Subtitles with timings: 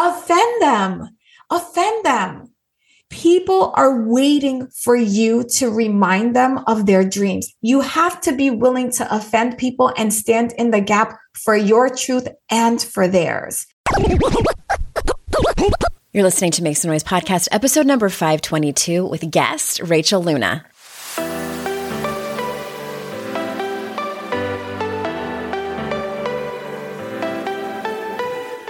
[0.00, 1.08] Offend them,
[1.50, 2.50] offend them.
[3.10, 7.52] People are waiting for you to remind them of their dreams.
[7.60, 11.90] You have to be willing to offend people and stand in the gap for your
[11.90, 13.66] truth and for theirs.
[16.12, 20.64] You're listening to Make Some Noise podcast, episode number 522 with guest Rachel Luna.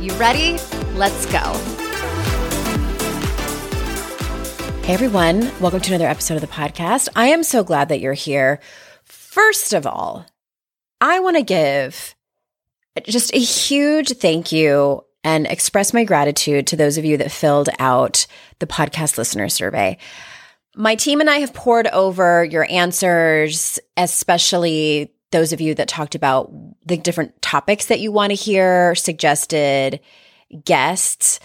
[0.00, 0.52] You ready?
[0.94, 1.52] Let's go.
[4.82, 7.10] Hey everyone, welcome to another episode of the podcast.
[7.14, 8.60] I am so glad that you're here.
[9.04, 10.24] First of all,
[11.02, 12.14] I want to give
[13.04, 17.68] just a huge thank you and express my gratitude to those of you that filled
[17.78, 18.26] out
[18.58, 19.98] the podcast listener survey.
[20.74, 26.14] My team and I have poured over your answers, especially those of you that talked
[26.14, 26.52] about
[26.86, 30.00] the different topics that you want to hear, suggested
[30.64, 31.40] guests,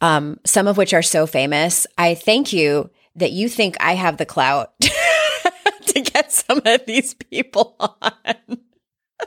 [0.00, 1.86] um, some of which are so famous.
[1.98, 7.14] I thank you that you think I have the clout to get some of these
[7.14, 8.58] people on.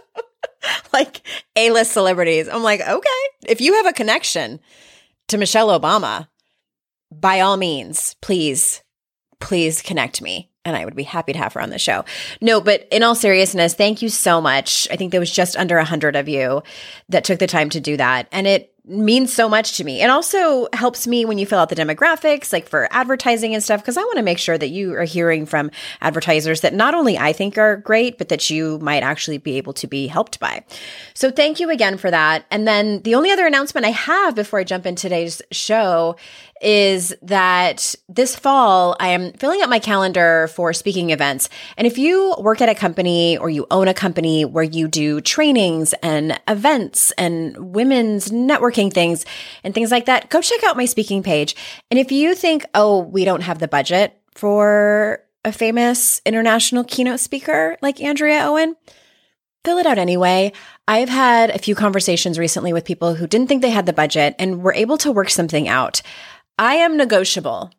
[0.94, 1.22] like
[1.56, 2.48] A list celebrities.
[2.48, 3.10] I'm like, okay,
[3.48, 4.60] if you have a connection
[5.30, 6.28] to Michelle Obama,
[7.12, 8.82] by all means, please,
[9.40, 12.06] please connect me and I would be happy to have her on the show.
[12.42, 14.88] No, but in all seriousness, thank you so much.
[14.92, 16.64] I think there was just under a hundred of you
[17.10, 18.28] that took the time to do that.
[18.32, 20.02] And it means so much to me.
[20.02, 23.82] It also helps me when you fill out the demographics, like for advertising and stuff,
[23.82, 27.18] because I want to make sure that you are hearing from advertisers that not only
[27.18, 30.64] I think are great, but that you might actually be able to be helped by.
[31.14, 32.46] So thank you again for that.
[32.50, 36.16] And then the only other announcement I have before I jump in today's show
[36.62, 41.50] is that this fall I am filling up my calendar for speaking events.
[41.78, 45.22] And if you work at a company or you own a company where you do
[45.22, 49.26] trainings and events and women's networking things
[49.64, 51.56] and things like that, go check out my speaking page.
[51.92, 57.20] And if you think, oh, we don't have the budget for a famous international keynote
[57.20, 58.76] speaker like Andrea Owen,
[59.64, 60.54] fill it out anyway.
[60.88, 64.36] I've had a few conversations recently with people who didn't think they had the budget
[64.40, 66.02] and were able to work something out.
[66.58, 67.72] I am negotiable.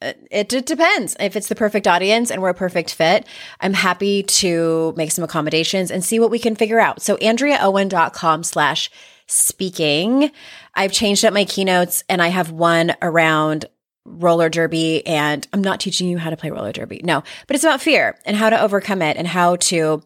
[0.00, 1.16] Uh, it, it, depends.
[1.18, 3.26] If it's the perfect audience and we're a perfect fit,
[3.60, 7.02] I'm happy to make some accommodations and see what we can figure out.
[7.02, 8.90] So andreaowen.com slash
[9.26, 10.30] speaking.
[10.74, 13.64] I've changed up my keynotes and I have one around
[14.04, 17.00] roller derby and I'm not teaching you how to play roller derby.
[17.02, 20.02] No, but it's about fear and how to overcome it and how to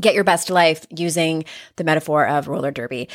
[0.00, 1.44] get your best life using
[1.76, 3.08] the metaphor of roller derby.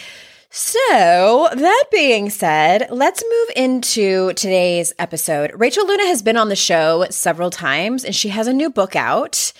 [0.56, 5.52] So, that being said, let's move into today's episode.
[5.56, 8.96] Rachel Luna has been on the show several times and she has a new book
[8.96, 9.52] out.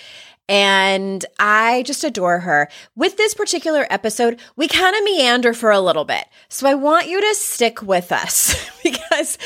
[0.48, 2.70] And I just adore her.
[2.96, 6.26] With this particular episode, we kind of meander for a little bit.
[6.50, 8.54] So I want you to stick with us
[8.84, 9.40] because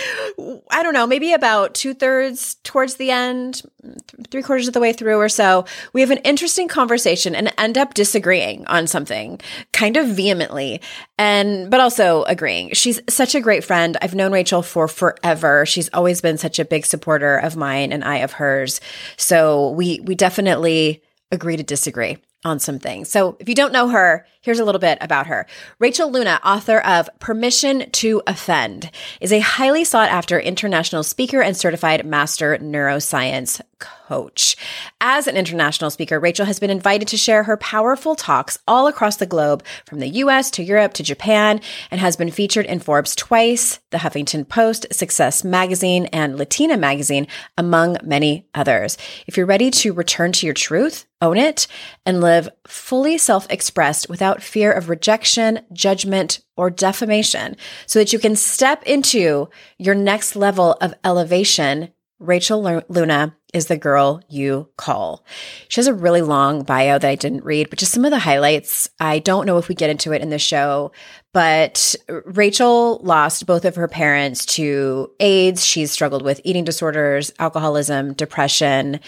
[0.69, 3.61] I don't know, maybe about two thirds towards the end,
[4.31, 7.77] three quarters of the way through or so, we have an interesting conversation and end
[7.77, 9.39] up disagreeing on something
[9.71, 10.81] kind of vehemently
[11.17, 12.73] and, but also agreeing.
[12.73, 13.97] She's such a great friend.
[14.01, 15.65] I've known Rachel for forever.
[15.65, 18.79] She's always been such a big supporter of mine and I of hers.
[19.17, 23.09] So we, we definitely agree to disagree on some things.
[23.09, 25.47] So if you don't know her, here's a little bit about her.
[25.79, 31.57] Rachel Luna, author of Permission to Offend, is a highly sought after international speaker and
[31.57, 34.55] certified master neuroscience coach.
[35.01, 39.17] As an international speaker, Rachel has been invited to share her powerful talks all across
[39.17, 43.15] the globe, from the US to Europe to Japan, and has been featured in Forbes
[43.15, 47.27] twice, the Huffington Post, Success Magazine, and Latina Magazine,
[47.57, 48.97] among many others.
[49.27, 51.67] If you're ready to return to your truth, own it,
[52.05, 58.19] and live fully self expressed without fear of rejection, judgment, or defamation so that you
[58.19, 61.89] can step into your next level of elevation.
[62.19, 65.25] Rachel Luna is the girl you call.
[65.67, 68.19] She has a really long bio that I didn't read, but just some of the
[68.19, 68.89] highlights.
[68.99, 70.91] I don't know if we get into it in the show,
[71.37, 75.63] but Rachel lost both of her parents to AIDS.
[75.63, 78.99] She's struggled with eating disorders, alcoholism, depression.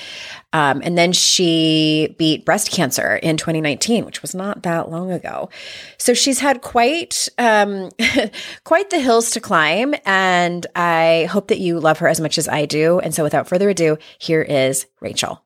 [0.53, 5.49] Um, and then she beat breast cancer in 2019, which was not that long ago.
[5.97, 7.89] So she's had quite, um,
[8.63, 9.95] quite the hills to climb.
[10.05, 12.99] And I hope that you love her as much as I do.
[12.99, 15.43] And so without further ado, here is Rachel.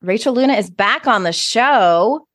[0.00, 2.26] Rachel Luna is back on the show.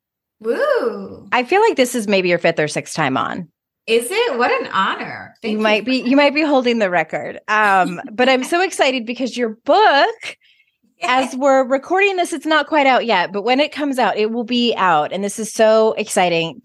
[0.42, 1.28] Woo.
[1.32, 3.50] I feel like this is maybe your fifth or sixth time on.
[3.88, 4.38] Is it?
[4.38, 5.36] What an honor.
[5.42, 7.40] Thank you, you might be you might be holding the record.
[7.48, 10.38] Um, but I'm so excited because your book
[11.04, 14.32] as we're recording this, it's not quite out yet, but when it comes out, it
[14.32, 15.12] will be out.
[15.12, 16.62] And this is so exciting.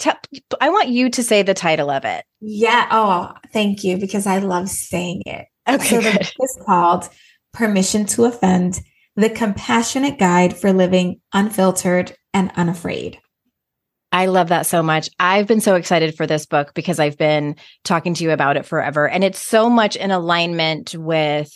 [0.60, 2.24] I want you to say the title of it.
[2.40, 2.88] Yeah.
[2.90, 5.46] Oh, thank you, because I love saying it.
[5.68, 5.86] Okay.
[5.86, 7.08] So the book is called
[7.52, 8.80] Permission to Offend
[9.16, 13.18] The Compassionate Guide for Living Unfiltered and Unafraid.
[14.10, 15.10] I love that so much.
[15.18, 18.64] I've been so excited for this book because I've been talking to you about it
[18.64, 19.06] forever.
[19.06, 21.52] And it's so much in alignment with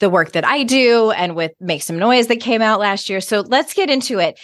[0.00, 3.20] the work that I do and with Make Some Noise that came out last year.
[3.20, 4.38] So let's get into it.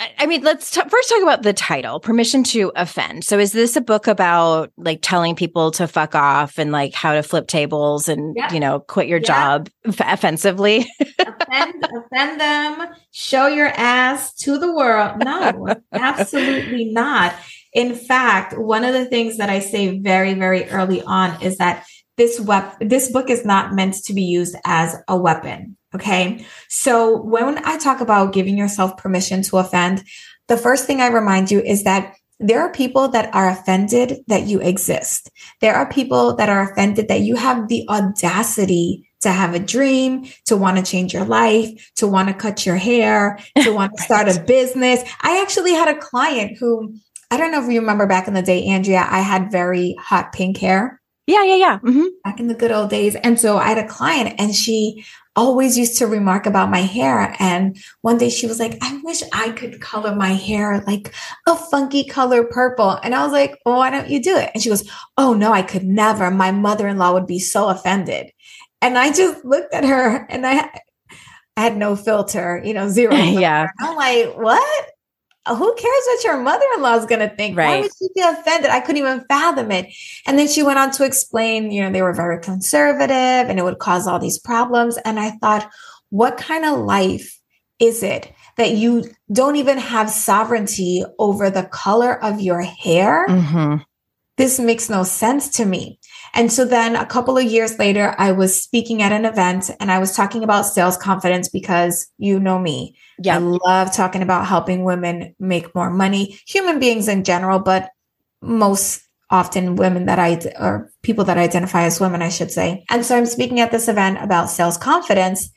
[0.00, 3.24] I mean, let's t- first talk about the title, Permission to Offend.
[3.24, 7.12] So, is this a book about like telling people to fuck off and like how
[7.12, 10.90] to flip tables and, you know, quit your job f- offensively?
[11.20, 15.22] offend, offend them, show your ass to the world.
[15.24, 17.34] No, absolutely not.
[17.72, 21.86] In fact, one of the things that I say very, very early on is that
[22.16, 25.76] this wep- this book is not meant to be used as a weapon.
[25.94, 26.44] Okay.
[26.68, 30.04] So when I talk about giving yourself permission to offend,
[30.48, 34.46] the first thing I remind you is that there are people that are offended that
[34.46, 35.30] you exist.
[35.60, 40.26] There are people that are offended that you have the audacity to have a dream,
[40.46, 44.02] to want to change your life, to want to cut your hair, to want to
[44.02, 45.02] start a business.
[45.22, 46.94] I actually had a client who,
[47.30, 50.32] I don't know if you remember back in the day, Andrea, I had very hot
[50.32, 51.00] pink hair.
[51.26, 51.78] Yeah, yeah, yeah.
[51.78, 52.06] Mm-hmm.
[52.22, 53.14] Back in the good old days.
[53.14, 55.04] And so I had a client and she
[55.36, 57.34] always used to remark about my hair.
[57.38, 61.12] And one day she was like, I wish I could color my hair like
[61.48, 62.98] a funky color purple.
[63.02, 64.50] And I was like, well, why don't you do it?
[64.54, 66.30] And she goes, Oh, no, I could never.
[66.30, 68.30] My mother in law would be so offended.
[68.80, 70.70] And I just looked at her and I,
[71.56, 73.14] I had no filter, you know, zero.
[73.16, 73.68] yeah.
[73.80, 74.90] I'm like, what?
[75.46, 77.56] Who cares what your mother-in-law is going to think?
[77.56, 77.66] Right.
[77.66, 78.70] Why would she be offended?
[78.70, 79.94] I couldn't even fathom it.
[80.26, 83.62] And then she went on to explain, you know, they were very conservative and it
[83.62, 84.96] would cause all these problems.
[84.98, 85.70] And I thought,
[86.10, 87.38] what kind of life
[87.78, 93.26] is it that you don't even have sovereignty over the color of your hair?
[93.28, 93.82] Mm-hmm.
[94.36, 95.98] This makes no sense to me.
[96.34, 99.90] And so then a couple of years later, I was speaking at an event and
[99.90, 102.96] I was talking about sales confidence because you know me.
[103.22, 103.36] Yeah.
[103.36, 107.90] I love talking about helping women make more money, human beings in general, but
[108.42, 112.84] most often women that I, or people that identify as women, I should say.
[112.90, 115.50] And so I'm speaking at this event about sales confidence.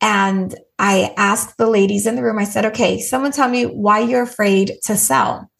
[0.00, 4.00] And I asked the ladies in the room, I said, okay, someone tell me why
[4.00, 5.50] you're afraid to sell.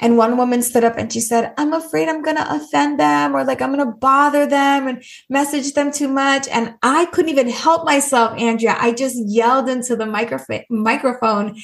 [0.00, 3.34] And one woman stood up and she said, I'm afraid I'm going to offend them
[3.34, 6.46] or like I'm going to bother them and message them too much.
[6.48, 8.76] And I couldn't even help myself, Andrea.
[8.78, 11.56] I just yelled into the microphone, microphone,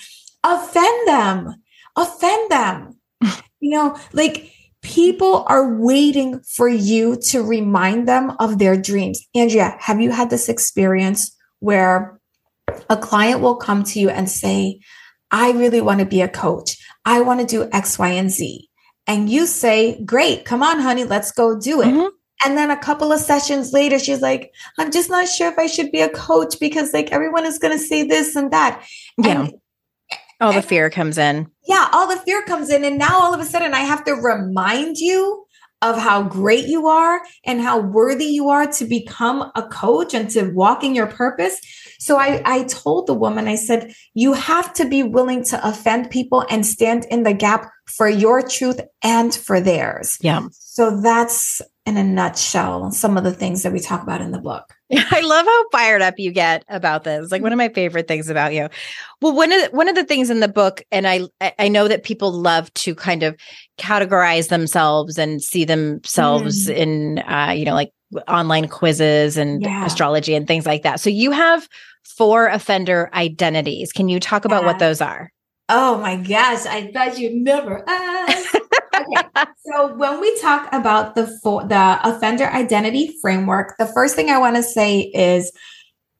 [0.42, 1.62] offend them,
[1.96, 2.98] offend them.
[3.60, 4.50] you know, like
[4.82, 9.24] people are waiting for you to remind them of their dreams.
[9.34, 12.20] Andrea, have you had this experience where
[12.90, 14.80] a client will come to you and say,
[15.30, 16.76] I really want to be a coach.
[17.04, 18.68] I want to do X, Y, and Z.
[19.06, 21.86] And you say, Great, come on, honey, let's go do it.
[21.86, 22.08] Mm-hmm.
[22.44, 25.66] And then a couple of sessions later, she's like, I'm just not sure if I
[25.66, 28.84] should be a coach because like everyone is going to say this and that.
[29.16, 29.42] Yeah.
[29.42, 29.54] And,
[30.40, 31.50] all the fear comes in.
[31.66, 31.88] Yeah.
[31.92, 32.84] All the fear comes in.
[32.84, 35.43] And now all of a sudden I have to remind you
[35.84, 40.30] of how great you are and how worthy you are to become a coach and
[40.30, 41.60] to walk in your purpose.
[41.98, 46.10] So I, I told the woman, I said, you have to be willing to offend
[46.10, 50.16] people and stand in the gap for your truth and for theirs.
[50.20, 50.48] Yeah.
[50.52, 54.40] So that's in a nutshell some of the things that we talk about in the
[54.40, 54.74] book.
[55.10, 57.30] I love how fired up you get about this.
[57.30, 58.68] Like one of my favorite things about you.
[59.20, 61.22] Well, one of the, one of the things in the book, and I
[61.58, 63.36] I know that people love to kind of
[63.78, 66.76] categorize themselves and see themselves mm.
[66.76, 67.92] in uh, you know like
[68.28, 69.86] online quizzes and yeah.
[69.86, 71.00] astrology and things like that.
[71.00, 71.68] So you have
[72.04, 73.92] four offender identities.
[73.92, 74.66] Can you talk about yeah.
[74.68, 75.32] what those are?
[75.68, 78.33] Oh my gosh, I thought you'd never asked.
[79.18, 79.50] Okay.
[79.66, 84.38] So when we talk about the for, the offender identity framework, the first thing I
[84.38, 85.52] want to say is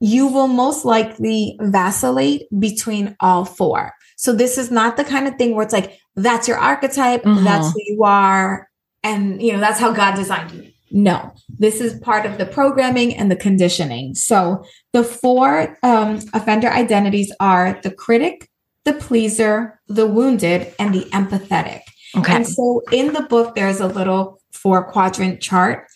[0.01, 3.93] you will most likely vacillate between all four.
[4.17, 7.45] So this is not the kind of thing where it's like that's your archetype, mm-hmm.
[7.45, 8.69] that's who you are,
[9.03, 10.71] and you know that's how God designed you.
[10.91, 14.15] No, this is part of the programming and the conditioning.
[14.15, 18.49] So the four um, offender identities are the critic,
[18.85, 21.81] the pleaser, the wounded, and the empathetic.
[22.17, 22.33] Okay.
[22.33, 25.87] And so in the book, there's a little four quadrant chart.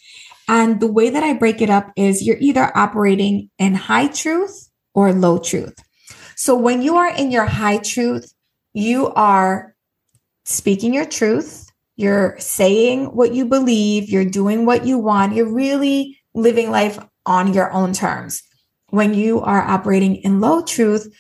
[0.49, 4.71] And the way that I break it up is you're either operating in high truth
[4.95, 5.75] or low truth.
[6.37, 8.33] So when you are in your high truth,
[8.73, 9.75] you are
[10.45, 16.19] speaking your truth, you're saying what you believe, you're doing what you want, you're really
[16.35, 18.43] living life on your own terms.
[18.91, 21.15] When you are operating in low truth,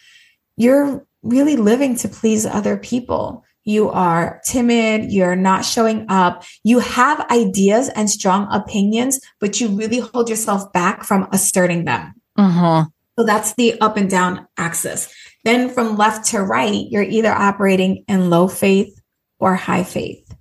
[0.56, 3.44] you're really living to please other people.
[3.68, 5.12] You are timid.
[5.12, 6.42] You're not showing up.
[6.64, 12.14] You have ideas and strong opinions, but you really hold yourself back from asserting them.
[12.38, 12.86] Uh-huh.
[13.18, 15.14] So that's the up and down axis.
[15.44, 18.98] Then from left to right, you're either operating in low faith
[19.38, 20.34] or high faith.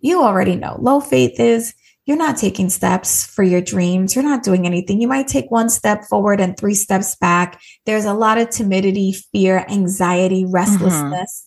[0.00, 1.72] You already know low faith is
[2.04, 4.16] you're not taking steps for your dreams.
[4.16, 5.00] You're not doing anything.
[5.00, 7.60] You might take one step forward and three steps back.
[7.86, 10.52] There's a lot of timidity, fear, anxiety, mm-hmm.
[10.52, 11.46] restlessness.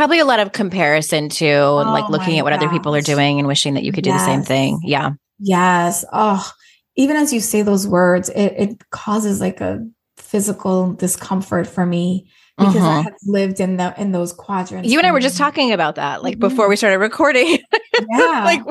[0.00, 0.08] Mm-hmm.
[0.08, 2.62] Probably a lot of comparison too, and oh like looking at what gosh.
[2.62, 4.22] other people are doing and wishing that you could do yes.
[4.22, 4.80] the same thing.
[4.82, 5.10] Yeah.
[5.38, 6.04] Yes.
[6.12, 6.50] Oh,
[6.96, 12.30] even as you say those words, it, it causes like a physical discomfort for me
[12.56, 12.88] because uh-huh.
[12.88, 14.88] I have lived in the in those quadrants.
[14.88, 16.48] You and I were just talking about that, like mm-hmm.
[16.48, 17.58] before we started recording.
[18.08, 18.62] Yeah, like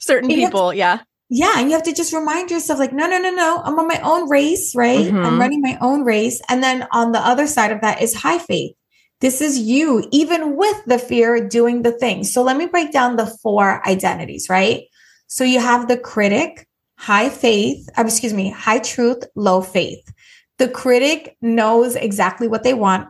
[0.00, 0.70] certain and people.
[0.70, 3.60] To, yeah, yeah, and you have to just remind yourself, like, no, no, no, no,
[3.62, 5.04] I'm on my own race, right?
[5.04, 5.26] Mm-hmm.
[5.26, 8.38] I'm running my own race, and then on the other side of that is high
[8.38, 8.74] faith.
[9.20, 12.24] This is you, even with the fear, doing the thing.
[12.24, 14.84] So let me break down the four identities, right?
[15.26, 16.66] So you have the critic,
[16.98, 20.12] high faith, um, excuse me, high truth, low faith.
[20.58, 23.08] The critic knows exactly what they want.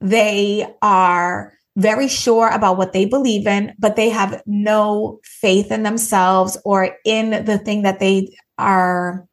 [0.00, 5.82] They are very sure about what they believe in, but they have no faith in
[5.82, 9.26] themselves or in the thing that they are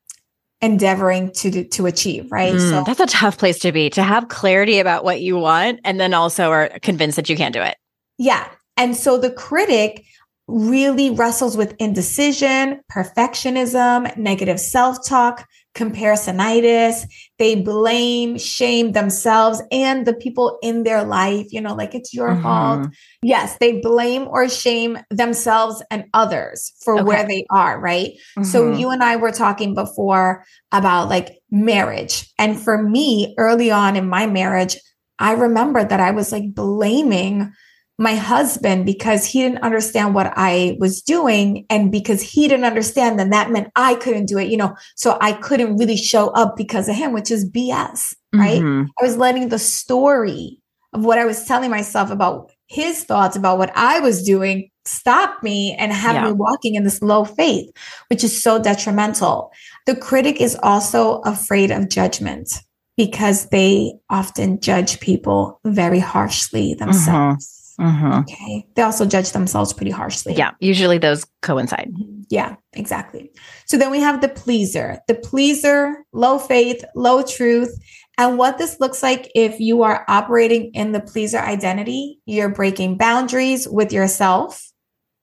[0.61, 2.55] endeavoring to to achieve right?
[2.55, 5.79] Mm, so that's a tough place to be to have clarity about what you want
[5.83, 7.77] and then also are convinced that you can't do it.
[8.17, 8.47] Yeah.
[8.75, 10.03] And so the critic
[10.47, 15.45] really wrestles with indecision perfectionism negative self-talk
[15.77, 17.05] comparisonitis.
[17.37, 22.31] They blame, shame themselves and the people in their life, you know, like it's your
[22.31, 22.43] mm-hmm.
[22.43, 22.87] fault.
[23.21, 27.03] Yes, they blame or shame themselves and others for okay.
[27.03, 28.13] where they are, right?
[28.37, 28.43] Mm-hmm.
[28.43, 32.27] So you and I were talking before about like marriage.
[32.39, 34.77] And for me, early on in my marriage,
[35.19, 37.53] I remember that I was like blaming
[37.97, 41.65] my husband because he didn't understand what I was doing.
[41.69, 45.17] And because he didn't understand, then that meant I couldn't do it, you know, so
[45.19, 48.61] I couldn't really show up because of him, which is BS, right?
[48.61, 48.83] Mm-hmm.
[48.99, 50.59] I was letting the story
[50.93, 55.43] of what I was telling myself about his thoughts about what I was doing stop
[55.43, 56.25] me and have yeah.
[56.25, 57.69] me walking in this low faith,
[58.09, 59.51] which is so detrimental.
[59.85, 62.63] The critic is also afraid of judgment
[62.95, 66.85] because they often judge people very harshly mm-hmm.
[66.85, 67.56] themselves.
[67.79, 68.19] Mm-hmm.
[68.21, 68.67] Okay.
[68.75, 70.33] They also judge themselves pretty harshly.
[70.33, 70.51] Yeah.
[70.59, 71.93] Usually those coincide.
[72.29, 73.31] Yeah, exactly.
[73.67, 77.77] So then we have the pleaser, the pleaser, low faith, low truth.
[78.17, 82.97] And what this looks like if you are operating in the pleaser identity, you're breaking
[82.97, 84.71] boundaries with yourself,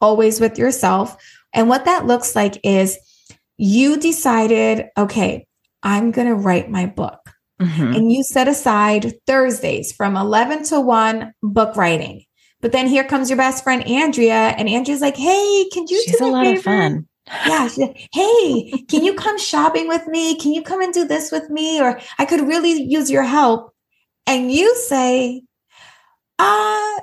[0.00, 1.16] always with yourself.
[1.52, 2.98] And what that looks like is
[3.56, 5.46] you decided, okay,
[5.82, 7.18] I'm going to write my book.
[7.60, 7.94] Mm-hmm.
[7.94, 12.24] And you set aside Thursdays from 11 to 1 book writing.
[12.64, 16.18] But then here comes your best friend Andrea, and Andrea's like, "Hey, can you She's
[16.18, 17.06] do a lot of fun."
[17.46, 17.68] Yeah.
[17.76, 20.38] Like, hey, can you come shopping with me?
[20.38, 21.78] Can you come and do this with me?
[21.78, 23.74] Or I could really use your help.
[24.26, 25.42] And you say,
[26.38, 27.00] uh,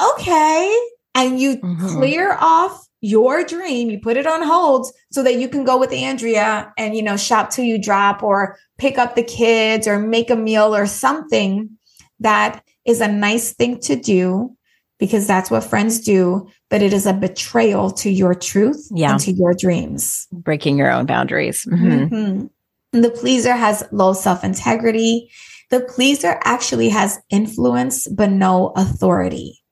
[0.00, 0.76] okay.
[1.14, 1.86] And you mm-hmm.
[1.86, 5.92] clear off your dream, you put it on hold so that you can go with
[5.92, 10.30] Andrea and, you know, shop till you drop or pick up the kids or make
[10.30, 11.70] a meal or something
[12.18, 14.56] that is a nice thing to do
[14.98, 19.12] because that's what friends do, but it is a betrayal to your truth yeah.
[19.12, 20.26] and to your dreams.
[20.32, 21.64] Breaking your own boundaries.
[21.66, 22.14] Mm-hmm.
[22.14, 23.00] Mm-hmm.
[23.00, 25.30] The pleaser has low self integrity.
[25.70, 29.62] The pleaser actually has influence, but no authority.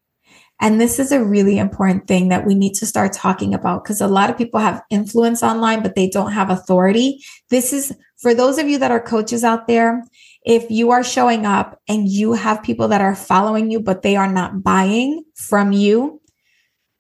[0.61, 4.01] And this is a really important thing that we need to start talking about because
[4.01, 7.23] a lot of people have influence online, but they don't have authority.
[7.51, 10.03] This is for those of you that are coaches out there.
[10.47, 14.17] If you are showing up and you have people that are following you, but they
[14.17, 16.21] are not buying from you,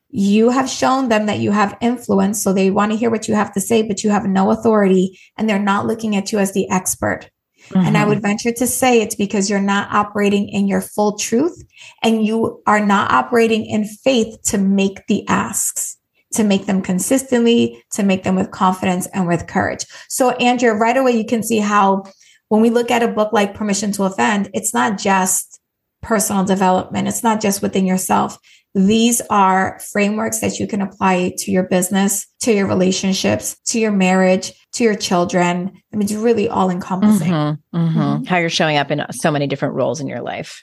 [0.08, 2.42] you have shown them that you have influence.
[2.42, 5.18] So they want to hear what you have to say, but you have no authority
[5.36, 7.30] and they're not looking at you as the expert.
[7.68, 7.86] Mm-hmm.
[7.86, 8.08] And I mm-hmm.
[8.10, 11.62] would venture to say it's because you're not operating in your full truth
[12.02, 15.96] and you are not operating in faith to make the asks,
[16.32, 19.84] to make them consistently, to make them with confidence and with courage.
[20.08, 22.04] So, Andrea, right away, you can see how
[22.48, 25.60] when we look at a book like Permission to Offend, it's not just
[26.02, 28.38] personal development, it's not just within yourself.
[28.74, 33.90] These are frameworks that you can apply to your business, to your relationships, to your
[33.90, 35.72] marriage, to your children.
[35.92, 37.32] I mean, it's really all encompassing.
[37.32, 37.98] Mm-hmm, mm-hmm.
[37.98, 38.24] Mm-hmm.
[38.24, 40.62] How you're showing up in so many different roles in your life.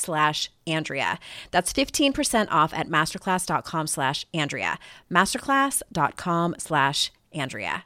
[0.01, 1.19] slash Andrea.
[1.51, 4.79] That's 15% off at masterclass.com slash Andrea.
[5.11, 7.85] Masterclass.com slash Andrea.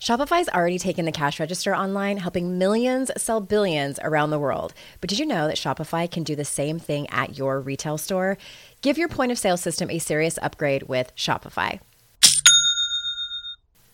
[0.00, 4.72] Shopify's already taken the cash register online, helping millions sell billions around the world.
[5.02, 8.38] But did you know that Shopify can do the same thing at your retail store?
[8.80, 11.80] Give your point of sale system a serious upgrade with Shopify.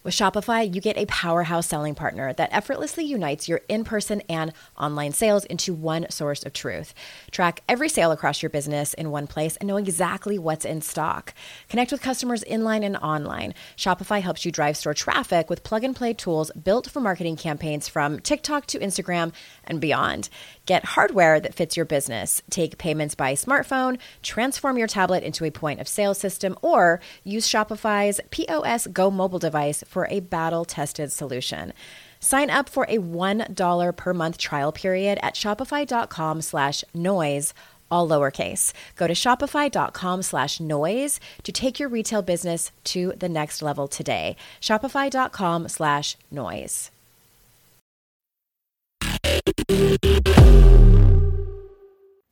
[0.06, 4.52] With Shopify, you get a powerhouse selling partner that effortlessly unites your in person and
[4.78, 6.94] online sales into one source of truth.
[7.32, 11.34] Track every sale across your business in one place and know exactly what's in stock.
[11.68, 13.52] Connect with customers inline and online.
[13.76, 17.88] Shopify helps you drive store traffic with plug and play tools built for marketing campaigns
[17.88, 19.32] from TikTok to Instagram
[19.64, 20.28] and beyond.
[20.66, 22.42] Get hardware that fits your business.
[22.48, 27.48] Take payments by smartphone, transform your tablet into a point of sale system, or use
[27.48, 31.72] Shopify's POS Go mobile device for a battle tested solution.
[32.20, 37.54] Sign up for a $1 per month trial period at shopify.com slash noise,
[37.90, 38.74] all lowercase.
[38.94, 44.37] Go to shopify.com slash noise to take your retail business to the next level today.
[44.61, 46.90] Shopify.com slash noise.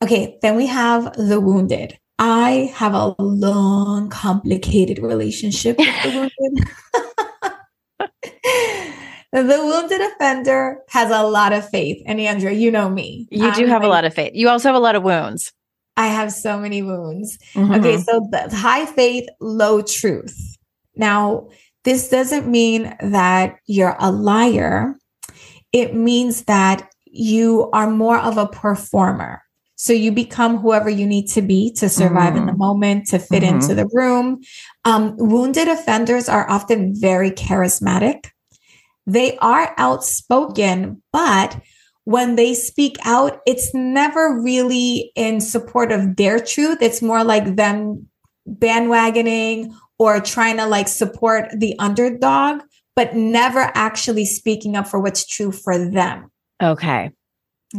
[0.03, 1.97] Okay, then we have the wounded.
[2.19, 6.69] I have a long, complicated relationship with the wounded.
[7.99, 12.01] the wounded offender has a lot of faith.
[12.05, 13.27] And Andrea, you know me.
[13.31, 14.31] You do have like, a lot of faith.
[14.33, 15.51] You also have a lot of wounds.
[15.97, 17.37] I have so many wounds.
[17.53, 17.73] Mm-hmm.
[17.75, 20.57] Okay, so the high faith, low truth.
[20.95, 21.49] Now,
[21.83, 24.95] this doesn't mean that you're a liar.
[25.71, 29.41] It means that you are more of a performer.
[29.85, 32.37] So you become whoever you need to be to survive mm.
[32.37, 32.57] in the mm.
[32.57, 33.57] moment, to fit mm-hmm.
[33.57, 34.41] into the room.
[34.83, 38.31] Um, wounded offenders are often very charismatic.
[39.05, 41.61] They are outspoken, but
[42.05, 46.79] when they speak out, it's never really in support of their truth.
[46.81, 48.07] It's more like them
[48.49, 52.63] bandwagoning or trying to like support the underdog,
[52.95, 56.31] but never actually speaking up for what's true for them.
[56.59, 57.11] Okay.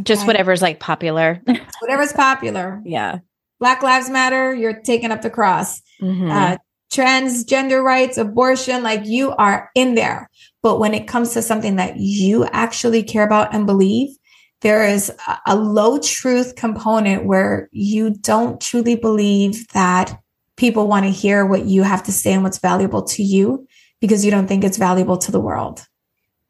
[0.03, 0.27] Just okay.
[0.27, 1.41] whatever's like popular.
[1.79, 2.81] whatever's popular.
[2.85, 3.19] Yeah.
[3.59, 5.81] Black Lives Matter, you're taking up the cross.
[6.01, 6.29] Mm-hmm.
[6.29, 6.57] Uh,
[6.91, 10.29] transgender rights, abortion, like you are in there.
[10.61, 14.15] But when it comes to something that you actually care about and believe,
[14.61, 20.19] there is a, a low truth component where you don't truly believe that
[20.55, 23.67] people want to hear what you have to say and what's valuable to you
[24.01, 25.85] because you don't think it's valuable to the world.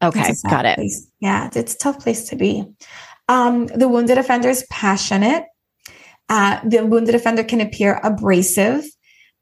[0.02, 0.76] Okay, got it.
[0.76, 1.10] Place.
[1.20, 2.64] Yeah, it's a tough place to be.
[3.28, 5.44] Um, the wounded offender is passionate.
[6.28, 8.84] Uh, the wounded offender can appear abrasive,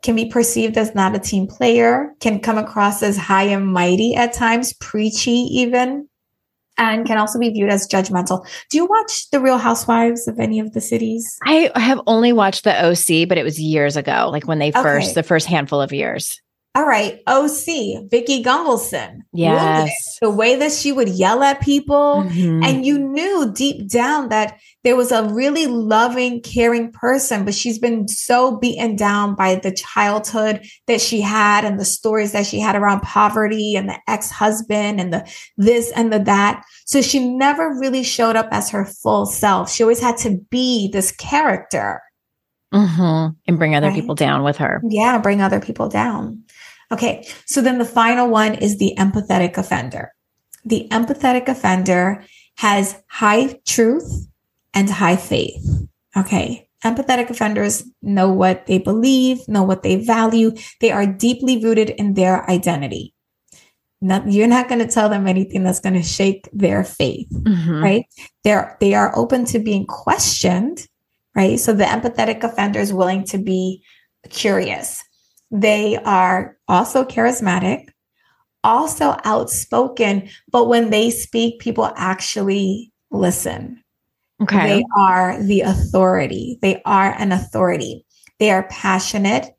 [0.03, 4.14] can be perceived as not a team player, can come across as high and mighty
[4.14, 6.09] at times, preachy even,
[6.79, 8.46] and can also be viewed as judgmental.
[8.70, 11.38] Do you watch The Real Housewives of any of the cities?
[11.44, 15.14] I have only watched the OC, but it was years ago, like when they first,
[15.14, 16.40] the first handful of years.
[16.76, 19.20] All right, OC, Vicki Gunvalson.
[19.32, 20.18] Yes.
[20.20, 22.24] The way that she would yell at people.
[22.26, 22.62] Mm-hmm.
[22.62, 27.78] And you knew deep down that there was a really loving, caring person, but she's
[27.78, 32.60] been so beaten down by the childhood that she had and the stories that she
[32.60, 36.62] had around poverty and the ex husband and the this and the that.
[36.84, 39.72] So she never really showed up as her full self.
[39.72, 42.02] She always had to be this character.
[42.74, 43.34] Mm-hmm.
[43.46, 43.94] And bring other right?
[43.94, 44.82] people down with her.
[44.86, 46.42] Yeah, bring other people down.
[46.92, 50.12] Okay, so then the final one is the empathetic offender.
[50.64, 52.25] The empathetic offender
[52.57, 54.29] has high truth
[54.75, 55.88] and high faith.
[56.16, 60.53] Okay, empathetic offenders know what they believe, know what they value.
[60.81, 63.14] They are deeply rooted in their identity.
[64.01, 67.83] Not, you're not going to tell them anything that's going to shake their faith, mm-hmm.
[67.83, 68.05] right?
[68.44, 70.87] They're they are open to being questioned,
[71.35, 71.59] right?
[71.59, 73.83] So the empathetic offender is willing to be
[74.29, 75.03] curious.
[75.50, 77.88] They are also charismatic,
[78.64, 83.82] also outspoken, but when they speak, people actually listen.
[84.42, 84.66] Okay.
[84.66, 86.59] They are the authority.
[86.62, 88.04] They are an authority.
[88.38, 89.56] They are passionate.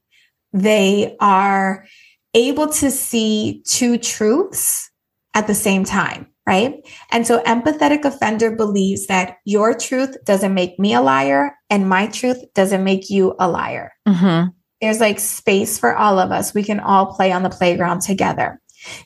[0.53, 1.85] They are
[2.33, 4.91] able to see two truths
[5.33, 6.75] at the same time, right?
[7.11, 12.07] And so empathetic offender believes that your truth doesn't make me a liar and my
[12.07, 13.93] truth doesn't make you a liar.
[14.07, 14.49] Mm-hmm
[14.81, 16.53] there's like space for all of us.
[16.53, 18.61] We can all play on the playground together.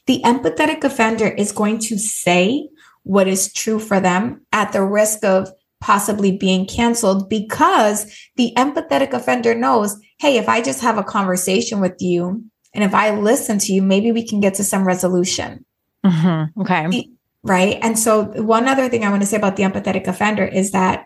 [0.05, 2.67] The empathetic offender is going to say
[3.03, 8.05] what is true for them at the risk of possibly being canceled because
[8.35, 12.93] the empathetic offender knows, hey, if I just have a conversation with you and if
[12.93, 15.65] I listen to you, maybe we can get to some resolution.
[16.05, 16.61] Mm-hmm.
[16.61, 17.09] Okay.
[17.43, 17.79] Right.
[17.81, 21.05] And so, one other thing I want to say about the empathetic offender is that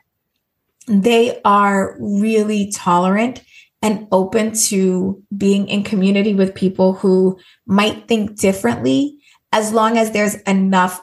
[0.87, 3.41] they are really tolerant
[3.85, 9.19] and open to being in community with people who might think differently
[9.51, 10.99] as long as there's enough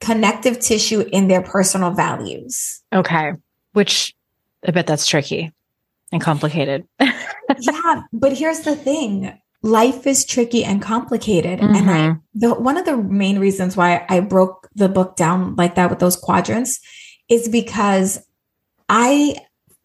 [0.00, 2.82] connective tissue in their personal values.
[2.92, 3.32] Okay.
[3.74, 4.12] Which
[4.66, 5.52] I bet that's tricky
[6.10, 6.84] and complicated.
[7.00, 8.02] yeah.
[8.12, 11.60] But here's the thing life is tricky and complicated.
[11.60, 11.74] Mm-hmm.
[11.76, 12.18] And I, mm-hmm.
[12.34, 16.00] the, one of the main reasons why I broke the book down like that with
[16.00, 16.80] those quadrants
[17.28, 18.20] is because
[18.88, 19.36] I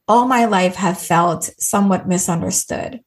[0.07, 3.01] all my life have felt somewhat misunderstood.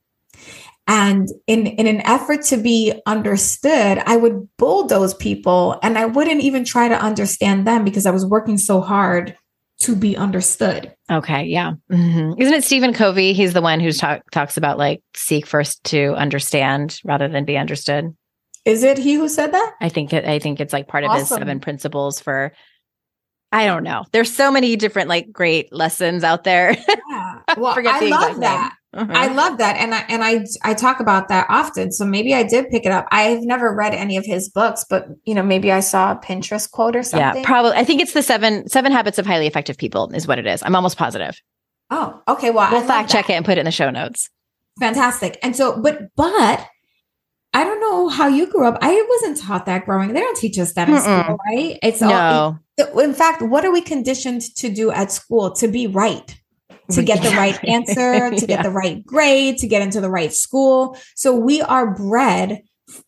[0.89, 6.43] And in, in an effort to be understood, I would bulldoze people and I wouldn't
[6.43, 9.37] even try to understand them because I was working so hard
[9.81, 10.95] to be understood.
[11.11, 11.45] Okay.
[11.45, 11.75] Yeah.
[11.91, 12.41] Mm-hmm.
[12.41, 13.33] Isn't it Stephen Covey?
[13.33, 17.59] He's the one who talk, talks about like seek first to understand rather than be
[17.59, 18.17] understood.
[18.65, 19.75] Is it he who said that?
[19.81, 21.15] I think it, I think it's like part awesome.
[21.15, 22.53] of his seven principles for
[23.57, 24.05] I don't know.
[24.13, 26.77] There's so many different like great lessons out there.
[27.09, 27.41] Yeah.
[27.57, 28.75] Well, I love that.
[28.93, 29.13] Uh-huh.
[29.15, 29.77] I love that.
[29.77, 31.93] And I and I I talk about that often.
[31.93, 33.07] So maybe I did pick it up.
[33.11, 36.71] I've never read any of his books, but you know, maybe I saw a Pinterest
[36.71, 37.43] quote or something.
[37.43, 37.73] Yeah, probably.
[37.73, 40.63] I think it's the seven seven habits of highly effective people is what it is.
[40.63, 41.41] I'm almost positive.
[41.91, 42.51] Oh, okay.
[42.51, 44.29] Well, we'll fact check it and put it in the show notes.
[44.81, 45.39] Fantastic.
[45.43, 46.67] And so, but but
[47.55, 48.79] I don't know how you grew up.
[48.83, 50.13] I wasn't taught that growing.
[50.13, 51.25] They don't teach us that in Mm-mm.
[51.25, 51.79] school, right?
[51.83, 52.11] It's no.
[52.13, 55.53] all in fact, what are we conditioned to do at school?
[55.53, 56.35] To be right,
[56.91, 58.63] to get the right answer, to get yeah.
[58.63, 60.99] the right grade, to get into the right school.
[61.15, 62.63] So we are bred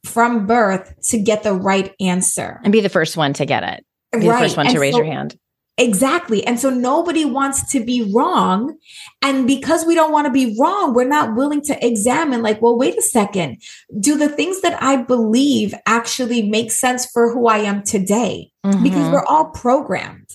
[0.05, 3.85] from birth to get the right answer and be the first one to get it.
[4.13, 4.39] Be right.
[4.39, 5.39] the first one to and raise so, your hand.
[5.79, 6.45] Exactly.
[6.45, 8.77] And so nobody wants to be wrong.
[9.23, 12.77] And because we don't want to be wrong, we're not willing to examine, like, well,
[12.77, 13.63] wait a second.
[14.01, 18.51] Do the things that I believe actually make sense for who I am today?
[18.67, 18.83] Mm-hmm.
[18.83, 20.27] Because we're all programmed.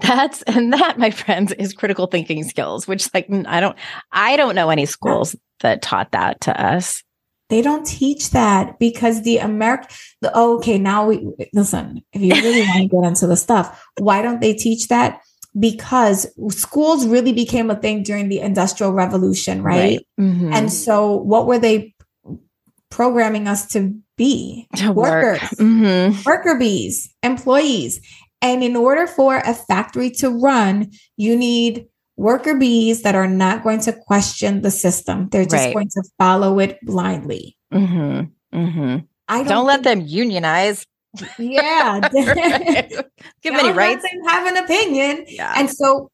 [0.00, 3.76] That's and that, my friends, is critical thinking skills, which like I don't
[4.12, 7.02] I don't know any schools that taught that to us.
[7.48, 9.88] They don't teach that because the American,
[10.20, 12.02] the, oh, okay, now we listen.
[12.12, 15.20] If you really want to get into the stuff, why don't they teach that?
[15.58, 19.76] Because schools really became a thing during the Industrial Revolution, right?
[19.76, 20.06] right.
[20.20, 20.52] Mm-hmm.
[20.52, 21.94] And so, what were they
[22.90, 24.66] programming us to be?
[24.76, 25.50] To workers, work.
[25.52, 26.22] mm-hmm.
[26.26, 28.00] worker bees, employees.
[28.42, 33.62] And in order for a factory to run, you need worker bees that are not
[33.62, 35.28] going to question the system.
[35.30, 35.74] They're just Right.
[35.74, 37.56] going to follow it blindly.
[37.72, 38.58] Mm-hmm.
[38.58, 39.04] Mm-hmm.
[39.28, 40.86] I don't, Don't, let them unionize.
[41.38, 42.00] Yeah.
[42.12, 44.04] Give Don't any rights.
[44.28, 45.24] have an opinion.
[45.28, 45.52] Yeah.
[45.56, 46.10] And so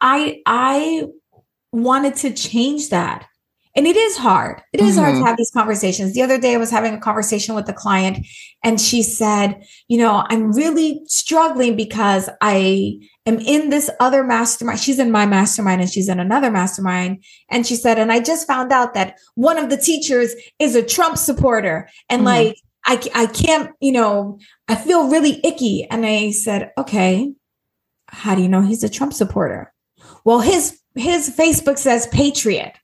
[0.00, 1.04] I I
[1.72, 3.26] wanted to change that.
[3.76, 4.62] And it is hard.
[4.72, 5.26] It is hard to Mhm.
[5.26, 6.12] have these conversations.
[6.14, 8.24] The other day I was having a conversation with a client
[8.62, 14.78] and she said, you know, I'm really struggling because I am in this other mastermind.
[14.78, 17.24] She's in my mastermind and she's in another mastermind.
[17.50, 20.82] And she said, and I just found out that one of the teachers is a
[20.82, 21.88] Trump supporter.
[22.08, 22.26] And Mhm.
[22.26, 22.56] like,
[22.86, 25.84] I, I can't, you know, I feel really icky.
[25.90, 27.32] And I said, okay,
[28.06, 29.72] how do you know he's a Trump supporter?
[30.24, 32.74] Well, his, his Facebook says patriot.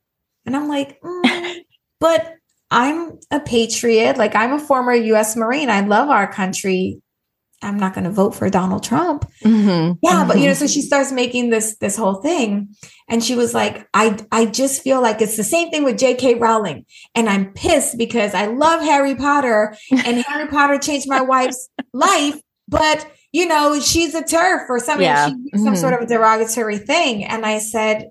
[0.47, 1.57] And I'm like, mm,
[2.01, 2.35] but
[2.71, 4.17] I'm a patriot.
[4.17, 5.71] Like I'm a former US Marine.
[5.71, 7.01] I love our country.
[7.63, 9.31] I'm not going to vote for Donald Trump.
[9.45, 9.99] Mhm.
[10.03, 12.75] Yeah, but you know, so she starts making this this whole thing,
[13.07, 16.37] and she was like, "I I just feel like it's the same thing with J.K.
[16.37, 21.69] Rowling, and I'm pissed because I love Harry Potter, and Harry Potter changed my wife's
[21.93, 25.29] life, but you know, she's a TERF or something, Yeah.
[25.29, 25.77] she some Mhm.
[25.77, 28.09] sort of derogatory thing." And I said,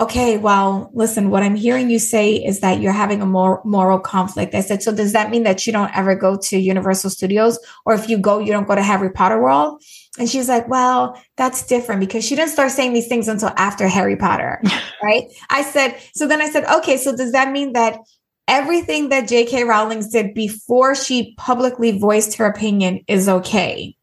[0.00, 3.98] "Okay, well, listen, what I'm hearing you say is that you're having a more moral
[4.00, 7.58] conflict." I said, "So does that mean that you don't ever go to Universal Studios,
[7.86, 9.82] or if you go, you don't go to Harry Potter World?"
[10.18, 13.88] And she's like, well, that's different because she didn't start saying these things until after
[13.88, 14.60] Harry Potter.
[15.02, 15.24] right.
[15.48, 17.98] I said, so then I said, okay, so does that mean that
[18.46, 19.64] everything that J.K.
[19.64, 23.96] Rowling did before she publicly voiced her opinion is okay?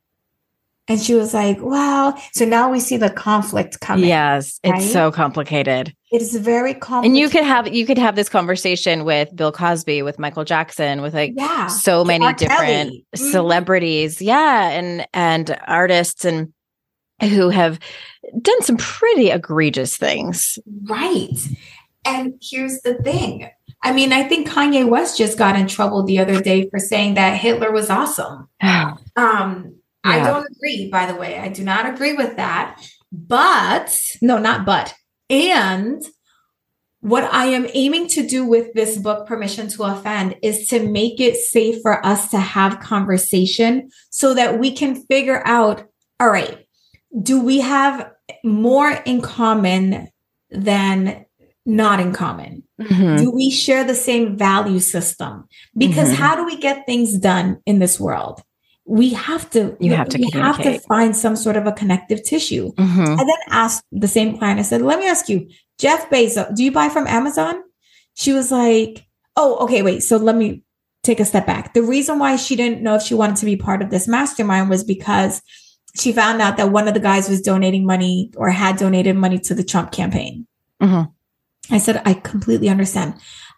[0.89, 2.15] And she was like, wow.
[2.34, 4.10] So now we see the conflict coming.
[4.10, 4.82] Yes, it's right?
[4.82, 5.95] so complicated.
[6.12, 7.12] It is very complicated.
[7.12, 11.04] And you could have you could have this conversation with Bill Cosby, with Michael Jackson,
[11.04, 11.67] with like yeah.
[11.67, 12.34] so many R.
[12.34, 12.91] different.
[13.15, 13.32] Mhm.
[13.32, 16.52] celebrities, yeah, and and artists and
[17.21, 17.80] who have
[18.41, 20.58] done some pretty egregious things.
[20.86, 21.38] Right.
[22.06, 23.49] And here's the thing.
[23.84, 27.13] I mean, I think Kanye West just got in trouble the other day for saying
[27.13, 28.49] that Hitler was awesome.
[29.15, 31.38] Um, I don't agree, by the way.
[31.38, 32.81] I do not agree with that.
[33.12, 34.93] But no, not but.
[35.29, 36.01] And
[37.01, 41.19] what I am aiming to do with this book, Permission to Offend, is to make
[41.19, 45.85] it safe for us to have conversation so that we can figure out
[46.19, 46.67] all right,
[47.21, 48.12] do we have
[48.43, 50.09] more in common
[50.51, 51.25] than
[51.65, 52.63] not in common?
[52.79, 53.17] Mhm.
[53.17, 55.47] Do we share the same value system?
[55.77, 56.15] Because Mhm.
[56.15, 58.41] how do we get things done in this world?
[58.89, 59.78] We have to.
[59.80, 62.73] You have to We have to find some sort of a connective tissue.
[62.73, 63.19] Mhm.
[63.19, 64.60] I then asked the same client.
[64.60, 65.47] I said, "Let me ask you,
[65.78, 66.56] Jeff Bezos.
[66.56, 67.62] Do you buy from Amazon?"
[68.15, 70.02] She was like, "Oh, okay, wait.
[70.02, 70.63] So let me
[71.04, 71.75] take a step back.
[71.75, 74.69] The reason why she didn't know if she wanted to be part of this mastermind
[74.71, 75.41] was because
[75.95, 79.38] she found out that one of the guys was donating money or had donated money
[79.39, 80.47] to the Trump campaign."
[80.82, 81.12] Mhm.
[81.69, 83.13] I said, I completely understand.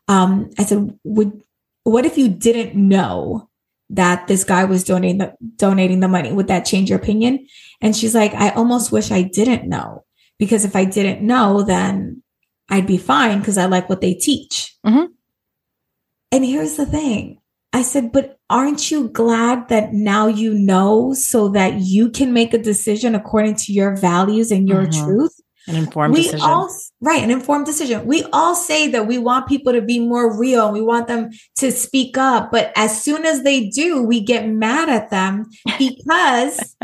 [0.09, 1.41] Um, I said, would
[1.83, 3.47] what if you didn't know
[3.91, 6.31] that this guy was donating the donating the money?
[6.31, 7.45] Would that change your opinion?
[7.81, 10.05] And she's like, I almost wish I didn't know
[10.39, 12.23] because if I didn't know, then
[12.69, 14.75] I'd be fine because I like what they teach.
[14.85, 15.07] Mhm.
[16.31, 17.39] And here's the thing.
[17.73, 22.53] I said, but aren't you glad that now you know so that you can make
[22.53, 25.05] a decision according to your values and your Mhm.
[25.05, 25.39] truth?
[25.67, 26.41] An informed we decision.
[26.41, 26.69] all
[27.01, 30.65] right an informed decision we all say that we want people to be more real
[30.65, 34.47] and we want them to speak up but as soon as they do we get
[34.49, 35.45] mad at them
[35.77, 36.75] because